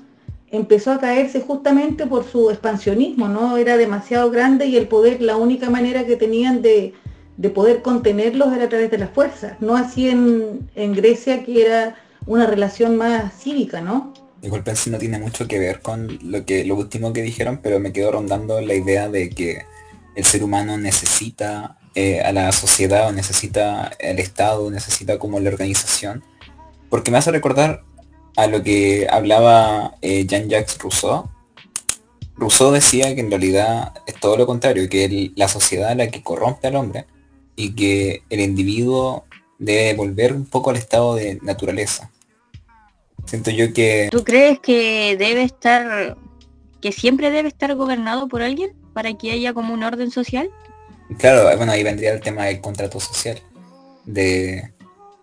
empezó 0.52 0.92
a 0.92 1.00
caerse 1.00 1.42
justamente 1.42 2.06
por 2.06 2.24
su 2.24 2.50
expansionismo, 2.50 3.28
¿no? 3.28 3.58
Era 3.58 3.78
demasiado 3.78 4.32
grande 4.32 4.68
y 4.68 4.78
el 4.78 4.88
poder, 4.88 5.22
la 5.22 5.38
única 5.38 5.70
manera 5.70 6.06
que 6.06 6.16
tenían 6.16 6.62
de, 6.62 6.94
de 7.38 7.50
poder 7.50 7.82
contenerlos 7.82 8.54
era 8.54 8.66
a 8.66 8.70
través 8.70 8.92
de 8.92 8.98
la 8.98 9.08
fuerza, 9.08 9.58
no 9.60 9.76
así 9.76 10.10
en, 10.10 10.70
en 10.76 10.94
Grecia 10.94 11.44
que 11.44 11.66
era 11.66 11.96
una 12.26 12.46
relación 12.46 12.98
más 12.98 13.34
cívica, 13.42 13.82
¿no? 13.82 14.14
Disculpen 14.42 14.76
si 14.76 14.90
no 14.90 14.98
tiene 14.98 15.20
mucho 15.20 15.48
que 15.48 15.60
ver 15.60 15.82
con 15.82 16.20
lo 16.22 16.46
que 16.46 16.66
lo 16.66 16.76
último 16.76 17.14
que 17.14 17.22
dijeron, 17.22 17.60
pero 17.62 17.80
me 17.80 17.92
quedo 17.92 18.12
rondando 18.12 18.62
la 18.62 18.76
idea 18.76 19.10
de 19.10 19.30
que 19.30 19.64
el 20.16 20.24
ser 20.24 20.44
humano 20.44 20.78
necesita 20.78 21.78
eh, 21.96 22.22
a 22.22 22.32
la 22.32 22.52
sociedad 22.52 23.08
o 23.08 23.12
necesita 23.12 23.92
el 24.00 24.20
Estado, 24.20 24.70
necesita 24.70 25.18
como 25.18 25.40
la 25.40 25.50
organización. 25.50 26.24
Porque 26.90 27.12
me 27.12 27.18
hace 27.18 27.32
recordar 27.32 27.84
a 28.36 28.48
lo 28.48 28.64
que 28.64 29.08
hablaba 29.10 29.96
eh, 30.02 30.26
Jean-Jacques 30.26 30.78
Rousseau. 30.80 31.30
Rousseau 32.36 32.72
decía 32.72 33.16
que 33.16 33.22
en 33.22 33.30
realidad 33.30 33.94
es 34.06 34.16
todo 34.16 34.38
lo 34.38 34.46
contrario, 34.46 34.90
que 34.90 35.32
la 35.36 35.48
sociedad 35.48 35.92
es 35.92 35.98
la 35.98 36.08
que 36.08 36.22
corrompe 36.22 36.68
al 36.68 36.76
hombre 36.76 37.06
y 37.56 37.74
que 37.76 38.24
el 38.30 38.42
individuo 38.42 39.26
debe 39.58 39.94
volver 39.94 40.34
un 40.34 40.46
poco 40.46 40.70
al 40.70 40.76
estado 40.76 41.16
de 41.16 41.40
naturaleza. 41.42 42.12
Siento 43.26 43.52
yo 43.52 43.74
que... 43.74 44.10
¿Tú 44.12 44.24
crees 44.24 44.60
que 44.60 45.16
debe 45.18 45.44
estar, 45.44 46.18
que 46.82 46.92
siempre 46.92 47.32
debe 47.32 47.48
estar 47.48 47.74
gobernado 47.76 48.28
por 48.28 48.42
alguien 48.42 48.74
para 48.94 49.14
que 49.14 49.32
haya 49.32 49.54
como 49.54 49.74
un 49.74 49.84
orden 49.84 50.12
social? 50.12 50.50
Claro, 51.18 51.44
bueno, 51.58 51.72
ahí 51.72 51.84
vendría 51.84 52.14
el 52.14 52.22
tema 52.22 52.46
del 52.46 52.62
contrato 52.62 53.00
social, 53.00 53.40
de 54.06 54.74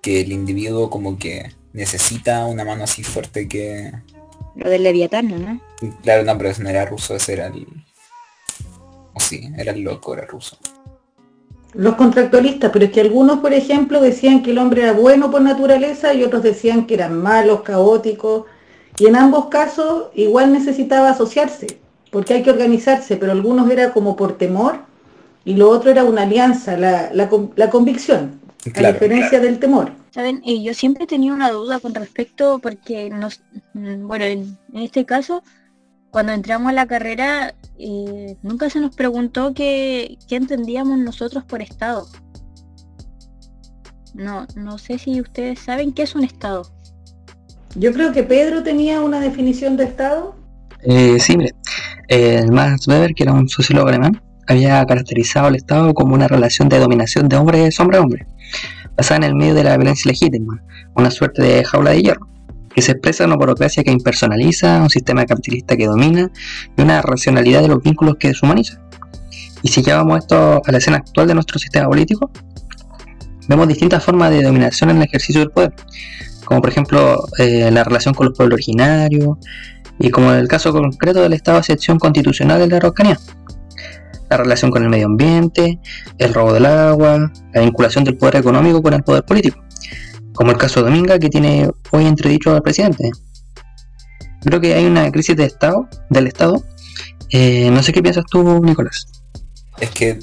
que 0.01 0.23
el 0.23 0.33
individuo 0.33 0.91
como 0.91 1.19
que 1.19 1.53
necesita 1.73 2.47
una 2.47 2.65
mano 2.65 2.85
así 2.85 3.03
fuerte 3.03 3.49
que... 3.49 3.93
Lo 4.55 4.69
del 4.69 4.83
leviatán, 4.83 5.29
¿no? 5.29 5.61
Claro, 6.03 6.25
no, 6.25 6.37
pero 6.37 6.51
eso 6.51 6.63
no 6.63 6.69
era 6.69 6.85
ruso, 6.85 7.17
ese 7.17 7.35
era 7.35 7.47
el... 7.47 7.67
O 9.15 9.21
sí, 9.21 9.51
era 9.57 9.73
el 9.73 9.83
loco, 9.83 10.15
era 10.15 10.27
ruso 10.27 10.59
los 11.75 11.95
contractualistas, 11.95 12.71
pero 12.71 12.85
es 12.85 12.91
que 12.91 13.01
algunos, 13.01 13.39
por 13.41 13.53
ejemplo, 13.55 14.01
decían 14.01 14.43
que 14.43 14.51
el 14.51 14.59
hombre 14.59 14.83
era 14.83 14.93
bueno 14.93 15.31
por 15.31 15.41
naturaleza 15.41 16.13
y 16.13 16.23
otros 16.23 16.43
decían 16.43 16.87
que 16.87 16.95
eran 16.95 17.21
malos, 17.21 17.63
caóticos, 17.63 18.45
y 18.99 19.07
en 19.07 19.17
ambos 19.17 19.47
casos 19.47 20.09
igual 20.15 20.53
necesitaba 20.53 21.11
asociarse, 21.11 21.79
porque 22.11 22.35
hay 22.35 22.43
que 22.43 22.51
organizarse, 22.51 23.17
pero 23.17 23.33
algunos 23.33 23.71
era 23.71 23.93
como 23.93 24.17
por 24.17 24.37
temor 24.37 24.81
y 25.45 25.55
lo 25.55 25.71
otro 25.71 25.91
era 25.91 26.05
una 26.05 26.23
alianza, 26.23 26.77
la, 26.77 27.11
la, 27.13 27.71
convicción, 27.71 28.41
a 28.75 28.93
diferencia 28.93 29.41
del 29.41 29.59
temor. 29.59 29.93
Saben, 30.13 30.43
y 30.45 30.63
yo 30.63 30.75
siempre 30.75 31.07
tenía 31.07 31.33
una 31.33 31.51
duda 31.51 31.81
con 31.81 31.95
respecto, 31.95 32.59
porque 32.59 33.09
nos, 33.09 33.43
bueno, 33.73 34.25
en 34.27 34.59
este 34.75 35.07
caso, 35.07 35.43
cuando 36.13 36.33
entramos 36.33 36.69
a 36.69 36.75
la 36.75 36.87
carrera, 36.87 37.55
eh, 37.79 38.37
nunca 38.43 38.69
se 38.69 38.81
nos 38.81 38.95
preguntó 38.95 39.55
qué, 39.55 40.19
entendíamos 40.29 40.99
nosotros 40.99 41.43
por 41.45 41.63
Estado. 41.63 42.07
No, 44.13 44.47
no 44.55 44.77
sé 44.77 44.99
si 44.99 45.23
ustedes 45.23 45.61
saben 45.61 45.93
qué 45.93 46.03
es 46.03 46.15
un 46.15 46.25
Estado. 46.25 46.71
Yo 47.75 47.95
creo 47.95 48.13
que 48.13 48.23
Pedro 48.23 48.63
tenía 48.63 49.01
una 49.01 49.21
definición 49.21 49.79
de 49.79 49.85
Estado. 49.85 50.37
Eh, 50.83 51.19
sí, 51.19 51.39
mire. 51.39 51.55
Max 52.51 52.87
Weber, 52.87 53.15
que 53.15 53.23
era 53.23 53.33
un 53.33 53.49
sociólogo 53.49 53.89
alemán, 53.89 54.21
había 54.47 54.85
caracterizado 54.85 55.47
al 55.47 55.57
Estado 55.57 55.95
como 55.95 56.15
una 56.15 56.29
relación 56.29 56.69
de 56.69 56.79
dominación 56.79 57.27
de 57.31 57.37
hombre 57.37 57.71
hombre 57.79 57.97
a 57.97 58.01
hombre, 58.03 58.27
basada 58.97 59.19
en 59.19 59.25
el 59.25 59.35
medio 59.35 59.55
de 59.55 59.65
la 59.65 59.77
violencia 59.77 60.11
legítima, 60.11 60.63
una 60.95 61.11
suerte 61.11 61.43
de 61.43 61.65
jaula 61.65 61.91
de 61.91 62.03
hierro 62.03 62.33
que 62.75 62.83
se 62.83 62.93
expresa 62.93 63.25
una 63.27 63.37
burocracia 63.37 63.85
que 63.85 63.91
impersonaliza, 63.91 64.83
un 64.83 64.91
sistema 64.91 65.25
capitalista 65.27 65.77
que 65.77 65.87
domina 65.87 66.31
y 66.77 66.83
una 66.83 67.03
racionalidad 67.03 67.63
de 67.63 67.69
los 67.69 67.83
vínculos 67.83 68.17
que 68.19 68.29
deshumaniza. 68.29 68.81
Y 69.63 69.69
si 69.69 69.83
llevamos 69.83 70.19
esto 70.19 70.63
a 70.65 70.73
la 70.73 70.79
escena 70.79 70.99
actual 70.99 71.29
de 71.29 71.35
nuestro 71.35 71.59
sistema 71.59 71.89
político, 71.89 72.31
vemos 73.49 73.69
distintas 73.69 74.03
formas 74.03 74.31
de 74.31 74.43
dominación 74.43 74.91
en 74.91 74.97
el 74.99 75.03
ejercicio 75.05 75.41
del 75.41 75.51
poder, 75.51 75.75
como 76.45 76.61
por 76.61 76.71
ejemplo 76.71 77.25
eh, 77.39 77.71
la 77.71 77.85
relación 77.85 78.15
con 78.15 78.27
los 78.27 78.37
pueblos 78.37 78.57
originarios 78.57 79.39
y 79.99 80.11
como 80.11 80.33
en 80.33 80.39
el 80.39 80.49
caso 80.49 80.73
concreto 80.73 81.23
del 81.23 81.33
Estado 81.33 81.57
de 81.57 81.61
excepción 81.61 81.99
constitucional 81.99 82.59
de 82.59 82.67
la 82.69 82.77
Araucanía, 82.77 83.19
la 84.33 84.43
relación 84.45 84.71
con 84.71 84.83
el 84.83 84.89
medio 84.89 85.07
ambiente, 85.07 85.79
el 86.19 86.35
robo 86.35 86.53
del 86.53 86.67
agua, 86.67 87.33
la 87.53 87.61
vinculación 87.61 88.05
del 88.05 88.17
poder 88.17 88.37
económico 88.37 88.83
con 88.83 88.95
el 88.95 89.03
poder 89.03 89.25
político 89.25 89.63
como 90.35 90.51
el 90.51 90.59
caso 90.59 90.81
de 90.81 90.91
Dominga 90.91 91.19
que 91.19 91.29
tiene 91.29 91.71
hoy 91.91 92.07
entredicho 92.07 92.55
al 92.55 92.63
presidente. 92.63 93.11
Creo 94.43 94.61
que 94.61 94.75
hay 94.75 94.87
una 94.87 95.11
crisis 95.13 95.37
de 95.37 95.45
Estado, 95.45 95.89
del 96.11 96.27
Estado. 96.27 96.65
Eh, 97.31 97.71
no 97.71 97.83
sé 97.83 97.93
qué 97.93 98.03
piensas 98.03 98.25
tú, 98.31 98.61
Nicolás. 98.65 99.07
Es 99.81 99.91
que 99.91 100.19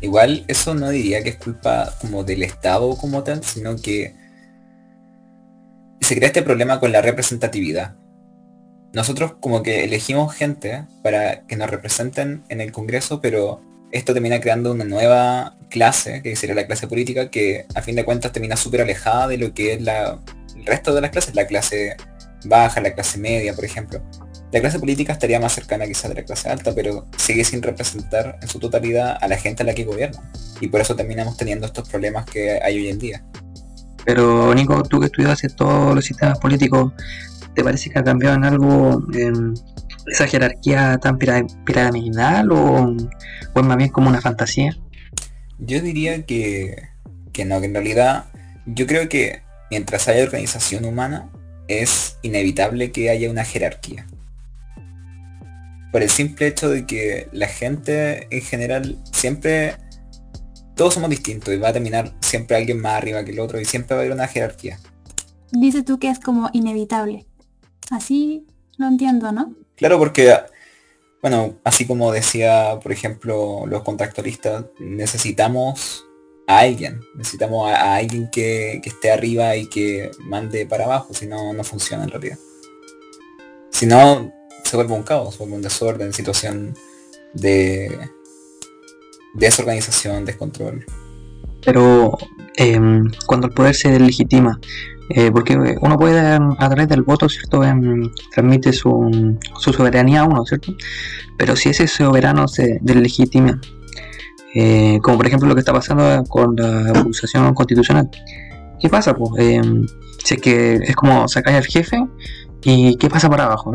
igual 0.00 0.44
eso 0.48 0.74
no 0.74 0.88
diría 0.90 1.22
que 1.22 1.30
es 1.30 1.36
culpa 1.36 1.94
como 2.00 2.24
del 2.24 2.42
Estado 2.42 2.96
como 2.96 3.22
tal, 3.22 3.44
sino 3.44 3.76
que 3.76 4.14
se 6.00 6.16
crea 6.16 6.28
este 6.28 6.42
problema 6.42 6.80
con 6.80 6.90
la 6.92 7.02
representatividad. 7.02 7.94
Nosotros 8.92 9.34
como 9.40 9.62
que 9.62 9.84
elegimos 9.84 10.34
gente 10.34 10.84
para 11.02 11.42
que 11.46 11.56
nos 11.56 11.70
representen 11.70 12.42
en 12.48 12.60
el 12.60 12.72
Congreso, 12.72 13.20
pero 13.20 13.60
esto 13.92 14.12
termina 14.12 14.40
creando 14.40 14.72
una 14.72 14.84
nueva 14.84 15.56
clase, 15.68 16.22
que 16.22 16.34
sería 16.36 16.54
la 16.54 16.66
clase 16.66 16.88
política, 16.88 17.30
que 17.30 17.66
a 17.74 17.82
fin 17.82 17.96
de 17.96 18.04
cuentas 18.04 18.32
termina 18.32 18.56
súper 18.56 18.82
alejada 18.82 19.28
de 19.28 19.38
lo 19.38 19.54
que 19.54 19.74
es 19.74 19.82
la, 19.82 20.18
el 20.56 20.66
resto 20.66 20.94
de 20.94 21.00
las 21.00 21.10
clases, 21.10 21.34
la 21.34 21.46
clase 21.46 21.96
baja, 22.44 22.80
la 22.80 22.94
clase 22.94 23.18
media, 23.18 23.54
por 23.54 23.64
ejemplo. 23.64 24.02
La 24.52 24.60
clase 24.60 24.80
política 24.80 25.12
estaría 25.12 25.38
más 25.38 25.52
cercana 25.52 25.86
quizás 25.86 26.08
de 26.08 26.16
la 26.16 26.24
clase 26.24 26.48
alta, 26.48 26.74
pero 26.74 27.06
sigue 27.16 27.44
sin 27.44 27.62
representar 27.62 28.38
en 28.42 28.48
su 28.48 28.58
totalidad 28.58 29.16
a 29.20 29.28
la 29.28 29.36
gente 29.36 29.62
a 29.62 29.66
la 29.66 29.74
que 29.74 29.84
gobierna. 29.84 30.20
Y 30.60 30.66
por 30.66 30.80
eso 30.80 30.96
terminamos 30.96 31.36
teniendo 31.36 31.66
estos 31.66 31.88
problemas 31.88 32.24
que 32.24 32.60
hay 32.60 32.78
hoy 32.78 32.88
en 32.88 32.98
día. 32.98 33.24
Pero 34.04 34.52
Nico, 34.54 34.82
tú 34.82 34.98
que 34.98 35.06
estudiaste 35.06 35.50
todos 35.50 35.94
los 35.94 36.04
sistemas 36.04 36.38
políticos, 36.38 36.92
¿te 37.54 37.64
parece 37.64 37.90
que 37.90 37.98
ha 37.98 38.04
cambiado 38.04 38.36
en 38.36 38.44
algo 38.44 39.02
esa 40.06 40.26
jerarquía 40.26 40.98
tan 40.98 41.18
piramidal 41.18 42.52
o, 42.52 42.96
o 43.54 43.60
es 43.60 43.66
más 43.66 43.76
bien 43.76 43.90
como 43.90 44.08
una 44.08 44.20
fantasía? 44.20 44.76
Yo 45.58 45.80
diría 45.80 46.24
que, 46.24 46.88
que 47.32 47.44
no, 47.44 47.60
que 47.60 47.66
en 47.66 47.74
realidad 47.74 48.26
yo 48.66 48.86
creo 48.86 49.08
que 49.08 49.42
mientras 49.70 50.08
haya 50.08 50.22
organización 50.22 50.84
humana 50.84 51.30
es 51.68 52.18
inevitable 52.22 52.92
que 52.92 53.10
haya 53.10 53.30
una 53.30 53.44
jerarquía. 53.44 54.06
Por 55.92 56.02
el 56.02 56.10
simple 56.10 56.46
hecho 56.46 56.68
de 56.68 56.86
que 56.86 57.28
la 57.32 57.48
gente 57.48 58.26
en 58.30 58.42
general 58.42 58.98
siempre, 59.12 59.76
todos 60.76 60.94
somos 60.94 61.10
distintos 61.10 61.52
y 61.52 61.58
va 61.58 61.68
a 61.68 61.72
terminar 61.72 62.12
siempre 62.20 62.56
alguien 62.56 62.80
más 62.80 62.94
arriba 62.94 63.24
que 63.24 63.32
el 63.32 63.40
otro 63.40 63.60
y 63.60 63.64
siempre 63.64 63.94
va 63.94 64.02
a 64.02 64.04
haber 64.04 64.14
una 64.14 64.28
jerarquía. 64.28 64.78
Dices 65.52 65.84
tú 65.84 65.98
que 65.98 66.10
es 66.10 66.20
como 66.20 66.48
inevitable. 66.52 67.26
Así 67.90 68.46
lo 68.78 68.86
entiendo, 68.86 69.30
¿no? 69.32 69.54
Claro, 69.76 69.98
porque, 69.98 70.34
bueno, 71.20 71.56
así 71.64 71.86
como 71.86 72.12
decía, 72.12 72.78
por 72.82 72.92
ejemplo, 72.92 73.66
los 73.66 73.82
contractualistas, 73.82 74.64
necesitamos 74.78 76.04
a 76.46 76.60
alguien, 76.60 77.00
necesitamos 77.16 77.70
a, 77.70 77.96
alguien 77.96 78.30
que, 78.30 78.80
esté 78.84 79.10
arriba 79.10 79.56
y 79.56 79.66
que 79.66 80.10
mande 80.20 80.66
para 80.66 80.84
abajo, 80.84 81.12
si 81.12 81.26
no, 81.26 81.52
no 81.52 81.64
funciona 81.64 82.04
en 82.04 82.10
realidad. 82.10 82.38
Si 83.70 83.86
no, 83.86 84.32
se 84.64 84.76
vuelve 84.76 84.94
un 84.94 85.02
caos, 85.02 85.34
se 85.34 85.38
vuelve 85.38 85.56
un 85.56 85.62
desorden, 85.62 86.12
situación 86.12 86.74
de 87.34 87.90
desorganización, 89.34 90.24
descontrol. 90.24 90.84
Pero 91.64 92.16
em, 92.56 93.10
cuando 93.26 93.48
el 93.48 93.54
poder 93.54 93.74
se 93.74 93.98
legitima, 93.98 94.58
eh, 95.12 95.32
porque 95.32 95.56
uno 95.56 95.98
puede 95.98 96.20
a 96.20 96.68
través 96.68 96.86
del 96.86 97.02
voto, 97.02 97.28
¿cierto? 97.28 97.62
transmite 98.32 98.72
su, 98.72 99.36
soberanía 99.58 100.20
a 100.20 100.24
uno, 100.24 100.46
¿cierto? 100.46 100.72
Pero 101.36 101.56
si 101.56 101.70
ese 101.70 101.88
soberano 101.88 102.46
se 102.46 102.78
deslegitima, 102.80 103.60
eh, 104.54 105.00
como 105.02 105.16
por 105.16 105.26
ejemplo 105.26 105.48
lo 105.48 105.56
que 105.56 105.60
está 105.60 105.72
pasando 105.72 106.22
con 106.28 106.54
la 106.54 106.92
acusación 107.00 107.52
constitucional, 107.54 108.08
¿qué 108.80 108.88
pasa? 108.88 109.12
Pues, 109.14 109.32
eh, 109.38 109.60
si 110.22 110.34
es 110.34 110.40
que 110.40 110.74
es 110.74 110.94
como 110.94 111.26
sacar 111.26 111.54
al 111.54 111.66
jefe 111.66 111.98
y 112.62 112.96
¿qué 112.96 113.10
pasa 113.10 113.28
por 113.28 113.40
abajo? 113.40 113.72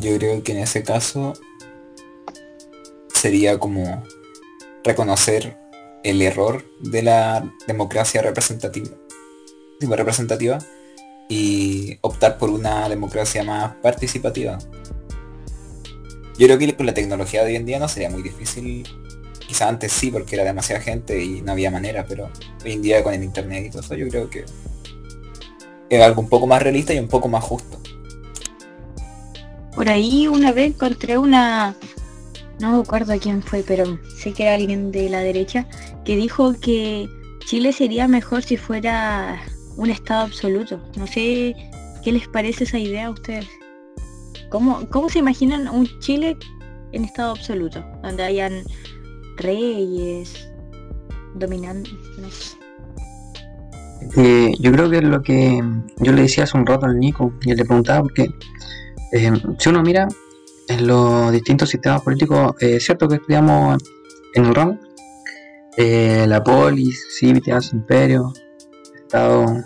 Yo 0.00 0.16
creo 0.16 0.42
que 0.42 0.52
en 0.52 0.60
ese 0.60 0.82
caso 0.82 1.34
sería 3.12 3.58
como 3.58 4.02
reconocer 4.82 5.58
el 6.04 6.22
error 6.22 6.64
de 6.80 7.02
la 7.02 7.44
democracia 7.66 8.22
representativa 8.22 9.01
representativa 9.90 10.58
y 11.28 11.98
optar 12.02 12.38
por 12.38 12.50
una 12.50 12.88
democracia 12.88 13.42
más 13.42 13.74
participativa. 13.76 14.58
Yo 16.38 16.46
creo 16.46 16.58
que 16.58 16.76
con 16.76 16.86
la 16.86 16.94
tecnología 16.94 17.42
de 17.42 17.50
hoy 17.50 17.56
en 17.56 17.66
día 17.66 17.78
no 17.78 17.88
sería 17.88 18.10
muy 18.10 18.22
difícil. 18.22 18.86
Quizá 19.46 19.68
antes 19.68 19.92
sí, 19.92 20.10
porque 20.10 20.34
era 20.34 20.44
demasiada 20.44 20.80
gente 20.80 21.22
y 21.22 21.42
no 21.42 21.52
había 21.52 21.70
manera, 21.70 22.06
pero 22.06 22.30
hoy 22.64 22.72
en 22.72 22.82
día 22.82 23.02
con 23.02 23.12
el 23.12 23.22
internet 23.22 23.66
y 23.66 23.70
todo 23.70 23.80
eso, 23.80 23.94
yo 23.94 24.08
creo 24.08 24.30
que 24.30 24.44
es 25.88 26.02
algo 26.02 26.22
un 26.22 26.28
poco 26.28 26.46
más 26.46 26.62
realista 26.62 26.94
y 26.94 26.98
un 26.98 27.08
poco 27.08 27.28
más 27.28 27.44
justo. 27.44 27.78
Por 29.74 29.88
ahí 29.88 30.26
una 30.26 30.52
vez 30.52 30.68
encontré 30.68 31.18
una, 31.18 31.76
no 32.60 32.72
me 32.72 32.82
acuerdo 32.82 33.18
quién 33.18 33.42
fue, 33.42 33.62
pero 33.66 33.98
sé 34.16 34.32
que 34.32 34.44
era 34.44 34.54
alguien 34.54 34.90
de 34.90 35.08
la 35.08 35.20
derecha, 35.20 35.66
que 36.04 36.16
dijo 36.16 36.54
que 36.60 37.08
Chile 37.46 37.72
sería 37.72 38.08
mejor 38.08 38.42
si 38.42 38.56
fuera 38.56 39.42
un 39.76 39.90
estado 39.90 40.22
absoluto. 40.22 40.80
No 40.96 41.06
sé 41.06 41.54
qué 42.04 42.12
les 42.12 42.28
parece 42.28 42.64
esa 42.64 42.78
idea 42.78 43.06
a 43.06 43.10
ustedes. 43.10 43.48
¿Cómo, 44.50 44.86
cómo 44.90 45.08
se 45.08 45.18
imaginan 45.18 45.68
un 45.68 45.88
Chile 46.00 46.36
en 46.92 47.04
estado 47.04 47.30
absoluto? 47.32 47.82
Donde 48.02 48.22
hayan 48.22 48.62
reyes, 49.36 50.48
dominantes. 51.34 52.56
Eh, 54.16 54.52
yo 54.58 54.72
creo 54.72 54.90
que 54.90 54.98
es 54.98 55.04
lo 55.04 55.22
que 55.22 55.62
yo 55.98 56.12
le 56.12 56.22
decía 56.22 56.44
hace 56.44 56.58
un 56.58 56.66
rato 56.66 56.86
al 56.86 56.98
Nico 56.98 57.32
y 57.42 57.54
le 57.54 57.64
preguntaba 57.64 58.02
porque 58.02 58.28
eh, 59.12 59.32
si 59.58 59.68
uno 59.68 59.82
mira 59.82 60.08
en 60.68 60.86
los 60.86 61.32
distintos 61.32 61.70
sistemas 61.70 62.02
políticos, 62.02 62.54
eh, 62.60 62.76
es 62.76 62.84
cierto 62.84 63.08
que 63.08 63.16
estudiamos 63.16 63.82
en 64.34 64.44
el 65.76 66.28
la 66.28 66.42
polis, 66.42 67.06
civitas, 67.18 67.72
imperio, 67.72 68.32
estado, 69.12 69.62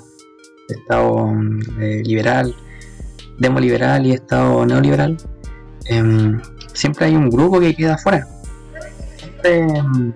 estado 0.69 1.33
liberal, 2.03 2.53
demoliberal 3.39 4.05
y 4.05 4.13
estado 4.13 4.67
neoliberal, 4.67 5.17
em, 5.85 6.41
siempre 6.73 7.07
hay 7.07 7.15
un 7.15 7.31
grupo 7.31 7.61
que 7.61 7.75
queda 7.75 7.95
afuera. 7.95 8.27
Em, 9.45 10.13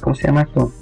¿Cómo 0.00 0.14
se 0.14 0.26
llama 0.26 0.42
esto? 0.42 0.72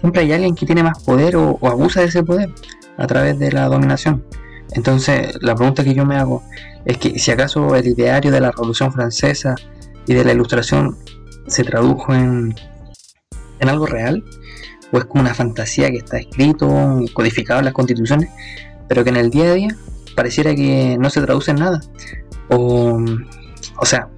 siempre 0.00 0.20
hay 0.20 0.32
alguien 0.32 0.54
que 0.54 0.66
tiene 0.66 0.82
más 0.82 1.02
poder 1.02 1.34
o, 1.36 1.58
abusa 1.62 2.00
de 2.00 2.08
ese 2.08 2.22
poder 2.22 2.50
a 2.98 3.06
través 3.06 3.38
de 3.38 3.50
la 3.52 3.68
dominación. 3.68 4.22
Entonces, 4.72 5.38
la 5.40 5.54
pregunta 5.54 5.82
que 5.82 5.94
yo 5.94 6.04
me 6.04 6.16
hago 6.16 6.42
es 6.84 6.98
que 6.98 7.18
si 7.18 7.30
acaso 7.30 7.74
el 7.74 7.86
ideario 7.86 8.30
de 8.30 8.40
la 8.40 8.50
Revolución 8.50 8.92
Francesa 8.92 9.54
y 10.06 10.12
de 10.12 10.24
la 10.24 10.32
Ilustración 10.32 10.96
se 11.46 11.64
tradujo 11.64 12.12
en, 12.12 12.54
en 13.60 13.68
algo 13.68 13.86
real, 13.86 14.22
o 14.92 14.98
es 14.98 15.04
como 15.04 15.22
una 15.22 15.34
fantasía 15.34 15.90
que 15.90 15.98
está 15.98 16.18
escrito, 16.18 16.66
codificado 17.12 17.60
en 17.60 17.66
las 17.66 17.74
constituciones, 17.74 18.30
pero 18.88 19.04
que 19.04 19.10
en 19.10 19.16
el 19.16 19.30
día 19.30 19.50
a 19.50 19.54
día 19.54 19.76
pareciera 20.14 20.54
que 20.54 20.96
no 20.98 21.10
se 21.10 21.20
traduce 21.22 21.50
en 21.50 21.58
nada. 21.58 21.80
O, 22.50 23.02
o 23.78 23.86
sea, 23.86 24.08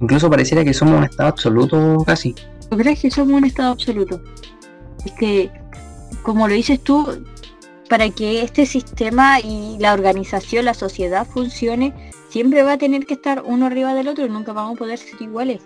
incluso 0.00 0.30
pareciera 0.30 0.64
que 0.64 0.74
somos 0.74 0.96
un 0.96 1.04
estado 1.04 1.28
absoluto 1.28 2.04
casi. 2.06 2.34
¿Tú 2.70 2.76
crees 2.76 3.00
que 3.00 3.10
somos 3.10 3.36
un 3.36 3.44
estado 3.44 3.72
absoluto? 3.72 4.20
es 5.04 5.12
que, 5.12 5.50
como 6.22 6.48
lo 6.48 6.54
dices 6.54 6.80
tú, 6.80 7.24
para 7.88 8.10
que 8.10 8.42
este 8.42 8.66
sistema 8.66 9.40
y 9.40 9.76
la 9.78 9.92
organización, 9.92 10.64
la 10.64 10.74
sociedad 10.74 11.26
funcione, 11.26 11.92
siempre 12.28 12.62
va 12.62 12.72
a 12.72 12.78
tener 12.78 13.06
que 13.06 13.14
estar 13.14 13.42
uno 13.44 13.66
arriba 13.66 13.94
del 13.94 14.08
otro, 14.08 14.26
nunca 14.28 14.52
vamos 14.52 14.76
a 14.76 14.78
poder 14.78 14.98
ser 14.98 15.20
iguales. 15.20 15.60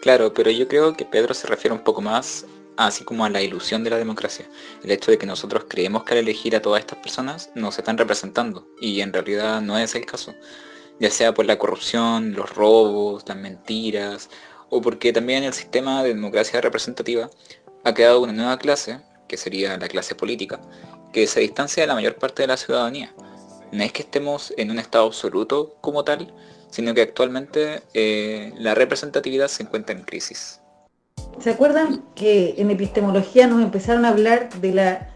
Claro, 0.00 0.32
pero 0.32 0.50
yo 0.50 0.68
creo 0.68 0.94
que 0.94 1.04
Pedro 1.04 1.34
se 1.34 1.46
refiere 1.46 1.74
un 1.74 1.82
poco 1.82 2.00
más 2.00 2.46
así 2.76 3.04
como 3.04 3.24
a 3.24 3.30
la 3.30 3.42
ilusión 3.42 3.84
de 3.84 3.90
la 3.90 3.98
democracia. 3.98 4.46
El 4.82 4.90
hecho 4.90 5.10
de 5.10 5.18
que 5.18 5.26
nosotros 5.26 5.64
creemos 5.68 6.04
que 6.04 6.12
al 6.12 6.18
elegir 6.18 6.56
a 6.56 6.62
todas 6.62 6.80
estas 6.80 6.98
personas 6.98 7.50
nos 7.54 7.78
están 7.78 7.98
representando 7.98 8.66
y 8.80 9.00
en 9.00 9.12
realidad 9.12 9.60
no 9.60 9.78
es 9.78 9.94
el 9.94 10.06
caso. 10.06 10.34
Ya 11.00 11.10
sea 11.10 11.34
por 11.34 11.46
la 11.46 11.58
corrupción, 11.58 12.34
los 12.34 12.54
robos, 12.54 13.24
las 13.26 13.36
mentiras 13.36 14.30
o 14.70 14.80
porque 14.80 15.12
también 15.12 15.44
el 15.44 15.52
sistema 15.52 16.02
de 16.02 16.14
democracia 16.14 16.60
representativa 16.60 17.30
ha 17.84 17.94
quedado 17.94 18.20
una 18.22 18.32
nueva 18.32 18.58
clase, 18.58 19.00
que 19.28 19.36
sería 19.36 19.76
la 19.76 19.88
clase 19.88 20.14
política, 20.14 20.60
que 21.12 21.26
se 21.26 21.40
distancia 21.40 21.82
de 21.82 21.86
la 21.86 21.94
mayor 21.94 22.16
parte 22.16 22.42
de 22.42 22.48
la 22.48 22.56
ciudadanía. 22.56 23.14
No 23.72 23.82
es 23.82 23.92
que 23.92 24.02
estemos 24.02 24.54
en 24.56 24.70
un 24.70 24.78
estado 24.78 25.06
absoluto 25.06 25.76
como 25.80 26.04
tal, 26.04 26.32
sino 26.70 26.94
que 26.94 27.02
actualmente 27.02 27.82
eh, 27.92 28.52
la 28.56 28.74
representatividad 28.74 29.48
se 29.48 29.62
encuentra 29.62 29.94
en 29.94 30.02
crisis. 30.02 30.60
¿Se 31.40 31.50
acuerdan 31.50 32.04
que 32.14 32.54
en 32.58 32.70
epistemología 32.70 33.46
nos 33.46 33.62
empezaron 33.62 34.04
a 34.04 34.10
hablar 34.10 34.48
de 34.60 34.72
la 34.72 35.08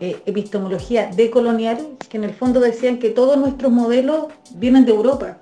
eh, 0.00 0.20
epistemología 0.26 1.10
decolonial, 1.14 1.96
que 2.08 2.16
en 2.16 2.24
el 2.24 2.34
fondo 2.34 2.60
decían 2.60 2.98
que 2.98 3.10
todos 3.10 3.36
nuestros 3.36 3.70
modelos 3.70 4.26
vienen 4.54 4.84
de 4.84 4.92
Europa 4.92 5.38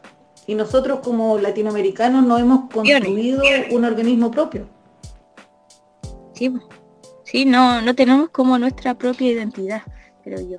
y 0.46 0.54
nosotros 0.54 1.00
como 1.00 1.38
latinoamericanos 1.38 2.24
no 2.24 2.36
hemos 2.36 2.70
construido 2.70 3.42
un 3.70 3.84
organismo 3.84 4.30
propio? 4.30 4.66
sí, 7.24 7.44
no, 7.44 7.80
no 7.82 7.94
tenemos 7.94 8.30
como 8.30 8.58
nuestra 8.58 8.94
propia 8.94 9.30
identidad, 9.30 9.82
creo 10.24 10.40
yo. 10.40 10.58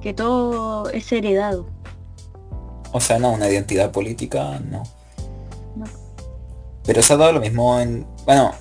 Que 0.00 0.14
todo 0.14 0.88
es 0.90 1.10
heredado. 1.12 1.68
O 2.92 3.00
sea, 3.00 3.18
no, 3.18 3.32
una 3.32 3.48
identidad 3.48 3.92
política, 3.92 4.60
no. 4.60 4.82
Pero 6.84 7.02
se 7.02 7.12
ha 7.12 7.16
dado 7.16 7.32
lo 7.32 7.40
mismo 7.40 7.78
en. 7.80 8.06
Bueno. 8.28 8.52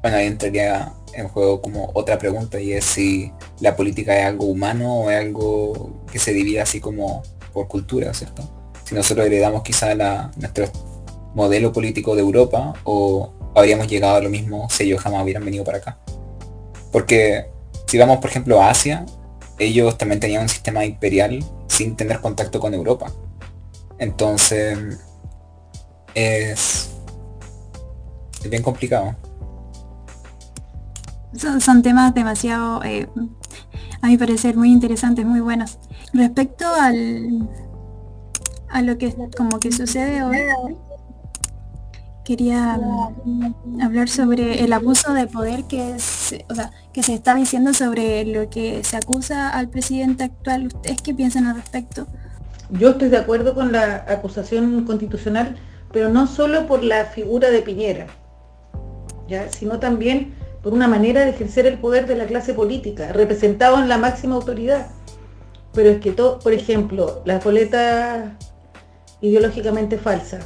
Bueno, 0.00 0.16
ahí 0.16 0.26
entraría 0.26 0.90
en 1.12 1.28
juego 1.28 1.60
como 1.60 1.90
otra 1.92 2.16
pregunta 2.16 2.58
y 2.58 2.72
es 2.72 2.82
si 2.82 3.30
la 3.60 3.76
política 3.76 4.18
es 4.18 4.24
algo 4.24 4.46
humano 4.46 5.00
o 5.00 5.10
es 5.10 5.20
algo 5.20 6.02
que 6.10 6.18
se 6.18 6.32
divide 6.32 6.62
así 6.62 6.80
como 6.80 7.22
por 7.52 7.68
cultura, 7.68 8.14
¿cierto? 8.14 8.42
Si 8.84 8.94
nosotros 8.94 9.26
heredamos 9.26 9.62
quizá 9.62 9.94
nuestro 10.34 10.64
modelo 11.34 11.74
político 11.74 12.14
de 12.14 12.22
Europa 12.22 12.72
o 12.84 13.34
habríamos 13.54 13.86
llegado 13.86 14.16
a 14.16 14.20
lo 14.22 14.30
mismo 14.30 14.66
si 14.70 14.84
ellos 14.84 15.02
jamás 15.02 15.22
hubieran 15.22 15.44
venido 15.44 15.62
para 15.62 15.76
acá. 15.76 15.98
Porque 16.90 17.50
si 17.86 17.98
vamos, 17.98 18.16
por 18.16 18.30
ejemplo, 18.30 18.62
a 18.62 18.70
Asia, 18.70 19.04
ellos 19.58 19.98
también 19.98 20.20
tenían 20.20 20.44
un 20.44 20.48
sistema 20.48 20.86
imperial 20.86 21.44
sin 21.66 21.96
tener 21.96 22.22
contacto 22.22 22.60
con 22.60 22.72
Europa. 22.72 23.12
Entonces, 23.98 24.78
es, 26.14 26.93
es 28.44 28.50
bien 28.50 28.62
complicado. 28.62 29.14
Son, 31.58 31.82
temas 31.82 32.14
demasiado, 32.14 32.82
eh, 32.84 33.08
a 34.00 34.06
mi 34.06 34.16
parecer, 34.16 34.56
muy 34.56 34.70
interesantes, 34.70 35.26
muy 35.26 35.40
buenos. 35.40 35.78
Respecto 36.12 36.64
al, 36.80 37.48
a 38.70 38.82
lo 38.82 38.98
que 38.98 39.12
como 39.36 39.58
que 39.58 39.72
sucede 39.72 40.22
hoy, 40.22 40.38
quería 42.24 42.78
mm, 43.24 43.80
hablar 43.82 44.08
sobre 44.08 44.62
el 44.62 44.72
abuso 44.72 45.12
de 45.12 45.26
poder 45.26 45.64
que, 45.64 45.98
se, 45.98 46.46
que 46.92 47.02
se 47.02 47.14
está 47.14 47.34
diciendo 47.34 47.74
sobre 47.74 48.24
lo 48.24 48.48
que 48.48 48.84
se 48.84 48.96
acusa 48.96 49.50
al 49.50 49.68
presidente 49.68 50.24
actual. 50.24 50.68
¿Ustedes 50.68 51.02
qué 51.02 51.14
piensan 51.14 51.46
al 51.46 51.56
respecto? 51.56 52.06
Yo 52.70 52.90
estoy 52.90 53.08
de 53.08 53.18
acuerdo 53.18 53.54
con 53.54 53.72
la 53.72 54.04
acusación 54.08 54.84
constitucional, 54.84 55.56
pero 55.92 56.08
no 56.10 56.26
solo 56.28 56.66
por 56.66 56.84
la 56.84 57.06
figura 57.06 57.50
de 57.50 57.60
Piñera, 57.60 58.06
¿ya? 59.28 59.50
sino 59.50 59.78
también 59.78 60.34
por 60.62 60.72
una 60.72 60.88
manera 60.88 61.24
de 61.24 61.30
ejercer 61.30 61.66
el 61.66 61.78
poder 61.78 62.06
de 62.06 62.16
la 62.16 62.26
clase 62.26 62.54
política, 62.54 63.12
representado 63.12 63.78
en 63.78 63.88
la 63.88 63.98
máxima 63.98 64.34
autoridad. 64.34 64.86
Pero 65.74 65.90
es 65.90 66.00
que, 66.00 66.12
todo, 66.12 66.38
por 66.38 66.52
ejemplo, 66.52 67.20
la 67.24 67.40
coleta 67.40 68.36
ideológicamente 69.20 69.98
falsa, 69.98 70.40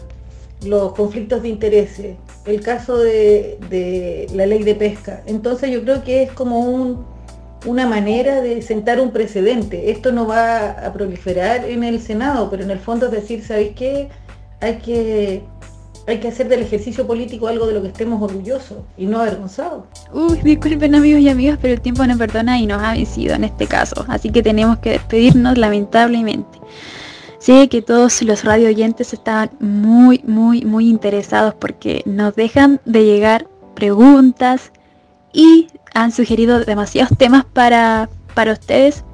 los 0.64 0.92
conflictos 0.94 1.42
de 1.42 1.48
intereses, 1.48 2.16
el 2.46 2.60
caso 2.60 2.98
de, 2.98 4.26
la 4.34 4.46
ley 4.46 4.62
de 4.62 4.74
pesca. 4.74 5.22
Entonces 5.26 5.70
yo 5.70 5.82
creo 5.82 6.02
que 6.02 6.22
es 6.22 6.32
como 6.32 7.06
una 7.66 7.86
manera 7.86 8.40
de 8.40 8.62
sentar 8.62 9.00
un 9.00 9.12
precedente. 9.12 9.90
Esto 9.90 10.12
no 10.12 10.26
va 10.26 10.70
a 10.70 10.92
proliferar 10.92 11.64
en 11.64 11.84
el 11.84 12.00
Senado, 12.00 12.48
pero 12.50 12.62
en 12.62 12.70
el 12.70 12.78
fondo 12.78 13.06
es 13.06 13.12
decir, 13.12 13.44
¿sabéis 13.44 13.72
qué? 13.76 14.08
Hay 14.60 14.78
que, 14.78 15.42
hay 16.08 16.20
que 16.20 16.28
hacer 16.28 16.48
del 16.48 16.62
ejercicio 16.62 17.06
político 17.06 17.48
algo 17.48 17.66
de 17.66 17.74
lo 17.74 17.82
que 17.82 17.88
estemos 17.88 18.22
orgullosos 18.22 18.78
y 18.96 19.04
no 19.04 19.20
avergonzados. 19.20 19.84
Uy, 20.12 20.40
disculpen 20.42 20.94
amigos 20.94 21.20
y 21.20 21.28
amigas, 21.28 21.58
pero 21.60 21.74
el 21.74 21.82
tiempo 21.82 22.06
no 22.06 22.16
perdona 22.16 22.58
y 22.58 22.66
nos 22.66 22.82
ha 22.82 22.92
vencido 22.92 23.34
en 23.34 23.44
este 23.44 23.66
caso. 23.66 24.06
Así 24.08 24.30
que 24.30 24.42
tenemos 24.42 24.78
que 24.78 24.92
despedirnos 24.92 25.58
lamentablemente. 25.58 26.58
Sé 27.38 27.68
que 27.68 27.82
todos 27.82 28.22
los 28.22 28.42
radio 28.42 28.68
oyentes 28.68 29.12
están 29.12 29.50
muy, 29.60 30.22
muy, 30.26 30.64
muy 30.64 30.88
interesados 30.88 31.54
porque 31.54 32.02
nos 32.06 32.34
dejan 32.34 32.80
de 32.86 33.04
llegar 33.04 33.46
preguntas 33.74 34.72
y 35.34 35.68
han 35.92 36.10
sugerido 36.10 36.64
demasiados 36.64 37.16
temas 37.18 37.44
para, 37.44 38.08
para 38.34 38.52
ustedes. 38.52 39.04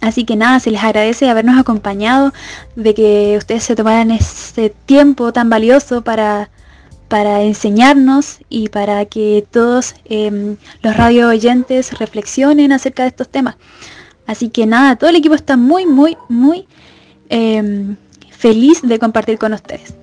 Así 0.00 0.24
que 0.24 0.36
nada, 0.36 0.60
se 0.60 0.70
les 0.70 0.82
agradece 0.82 1.28
habernos 1.28 1.58
acompañado, 1.58 2.32
de 2.76 2.94
que 2.94 3.36
ustedes 3.38 3.64
se 3.64 3.76
tomaran 3.76 4.10
ese 4.10 4.70
tiempo 4.70 5.32
tan 5.32 5.48
valioso 5.50 6.02
para, 6.02 6.50
para 7.08 7.42
enseñarnos 7.42 8.38
y 8.48 8.68
para 8.68 9.04
que 9.06 9.46
todos 9.50 9.94
em, 10.04 10.56
los 10.82 10.96
radio 10.96 11.28
oyentes 11.28 11.98
reflexionen 11.98 12.72
acerca 12.72 13.02
de 13.02 13.10
estos 13.10 13.28
temas. 13.28 13.56
Así 14.26 14.48
que 14.48 14.66
nada, 14.66 14.96
todo 14.96 15.10
el 15.10 15.16
equipo 15.16 15.34
está 15.34 15.56
muy, 15.56 15.86
muy, 15.86 16.16
muy 16.28 16.66
Em, 17.28 17.96
feliz 18.30 18.80
de 18.82 18.98
compartir 19.00 19.38
con 19.38 19.54
ustedes. 19.54 19.94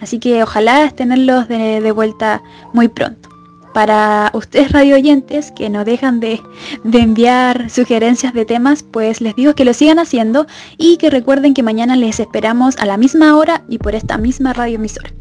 Así 0.00 0.18
que 0.18 0.42
ojalá 0.42 0.90
tenerlos 0.90 1.46
de, 1.46 1.80
de, 1.80 1.92
vuelta 1.92 2.42
muy 2.72 2.88
pronto. 2.88 3.28
Para 3.72 4.30
ustedes 4.34 4.72
radio 4.72 4.96
oyentes 4.96 5.52
que 5.52 5.70
no 5.70 5.84
dejan 5.84 6.18
de, 6.18 6.40
enviar 6.92 7.70
sugerencias 7.70 8.34
de 8.34 8.44
temas, 8.44 8.82
pues 8.82 9.20
les 9.20 9.36
digo 9.36 9.54
que 9.54 9.64
lo 9.64 9.74
sigan 9.74 9.98
haciendo 9.98 10.46
y 10.76 10.96
que 10.96 11.10
recuerden 11.10 11.54
que 11.54 11.62
mañana 11.62 11.94
les 11.94 12.18
esperamos 12.18 12.76
a 12.78 12.86
la 12.86 12.96
misma 12.96 13.36
hora 13.36 13.62
y 13.68 13.78
por 13.78 13.94
esta 13.94 14.18
misma 14.18 14.52
radio 14.52 14.76
emisora. 14.76 15.12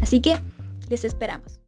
Así 0.00 0.20
que 0.20 0.38
les 0.88 1.04
esperamos. 1.04 1.52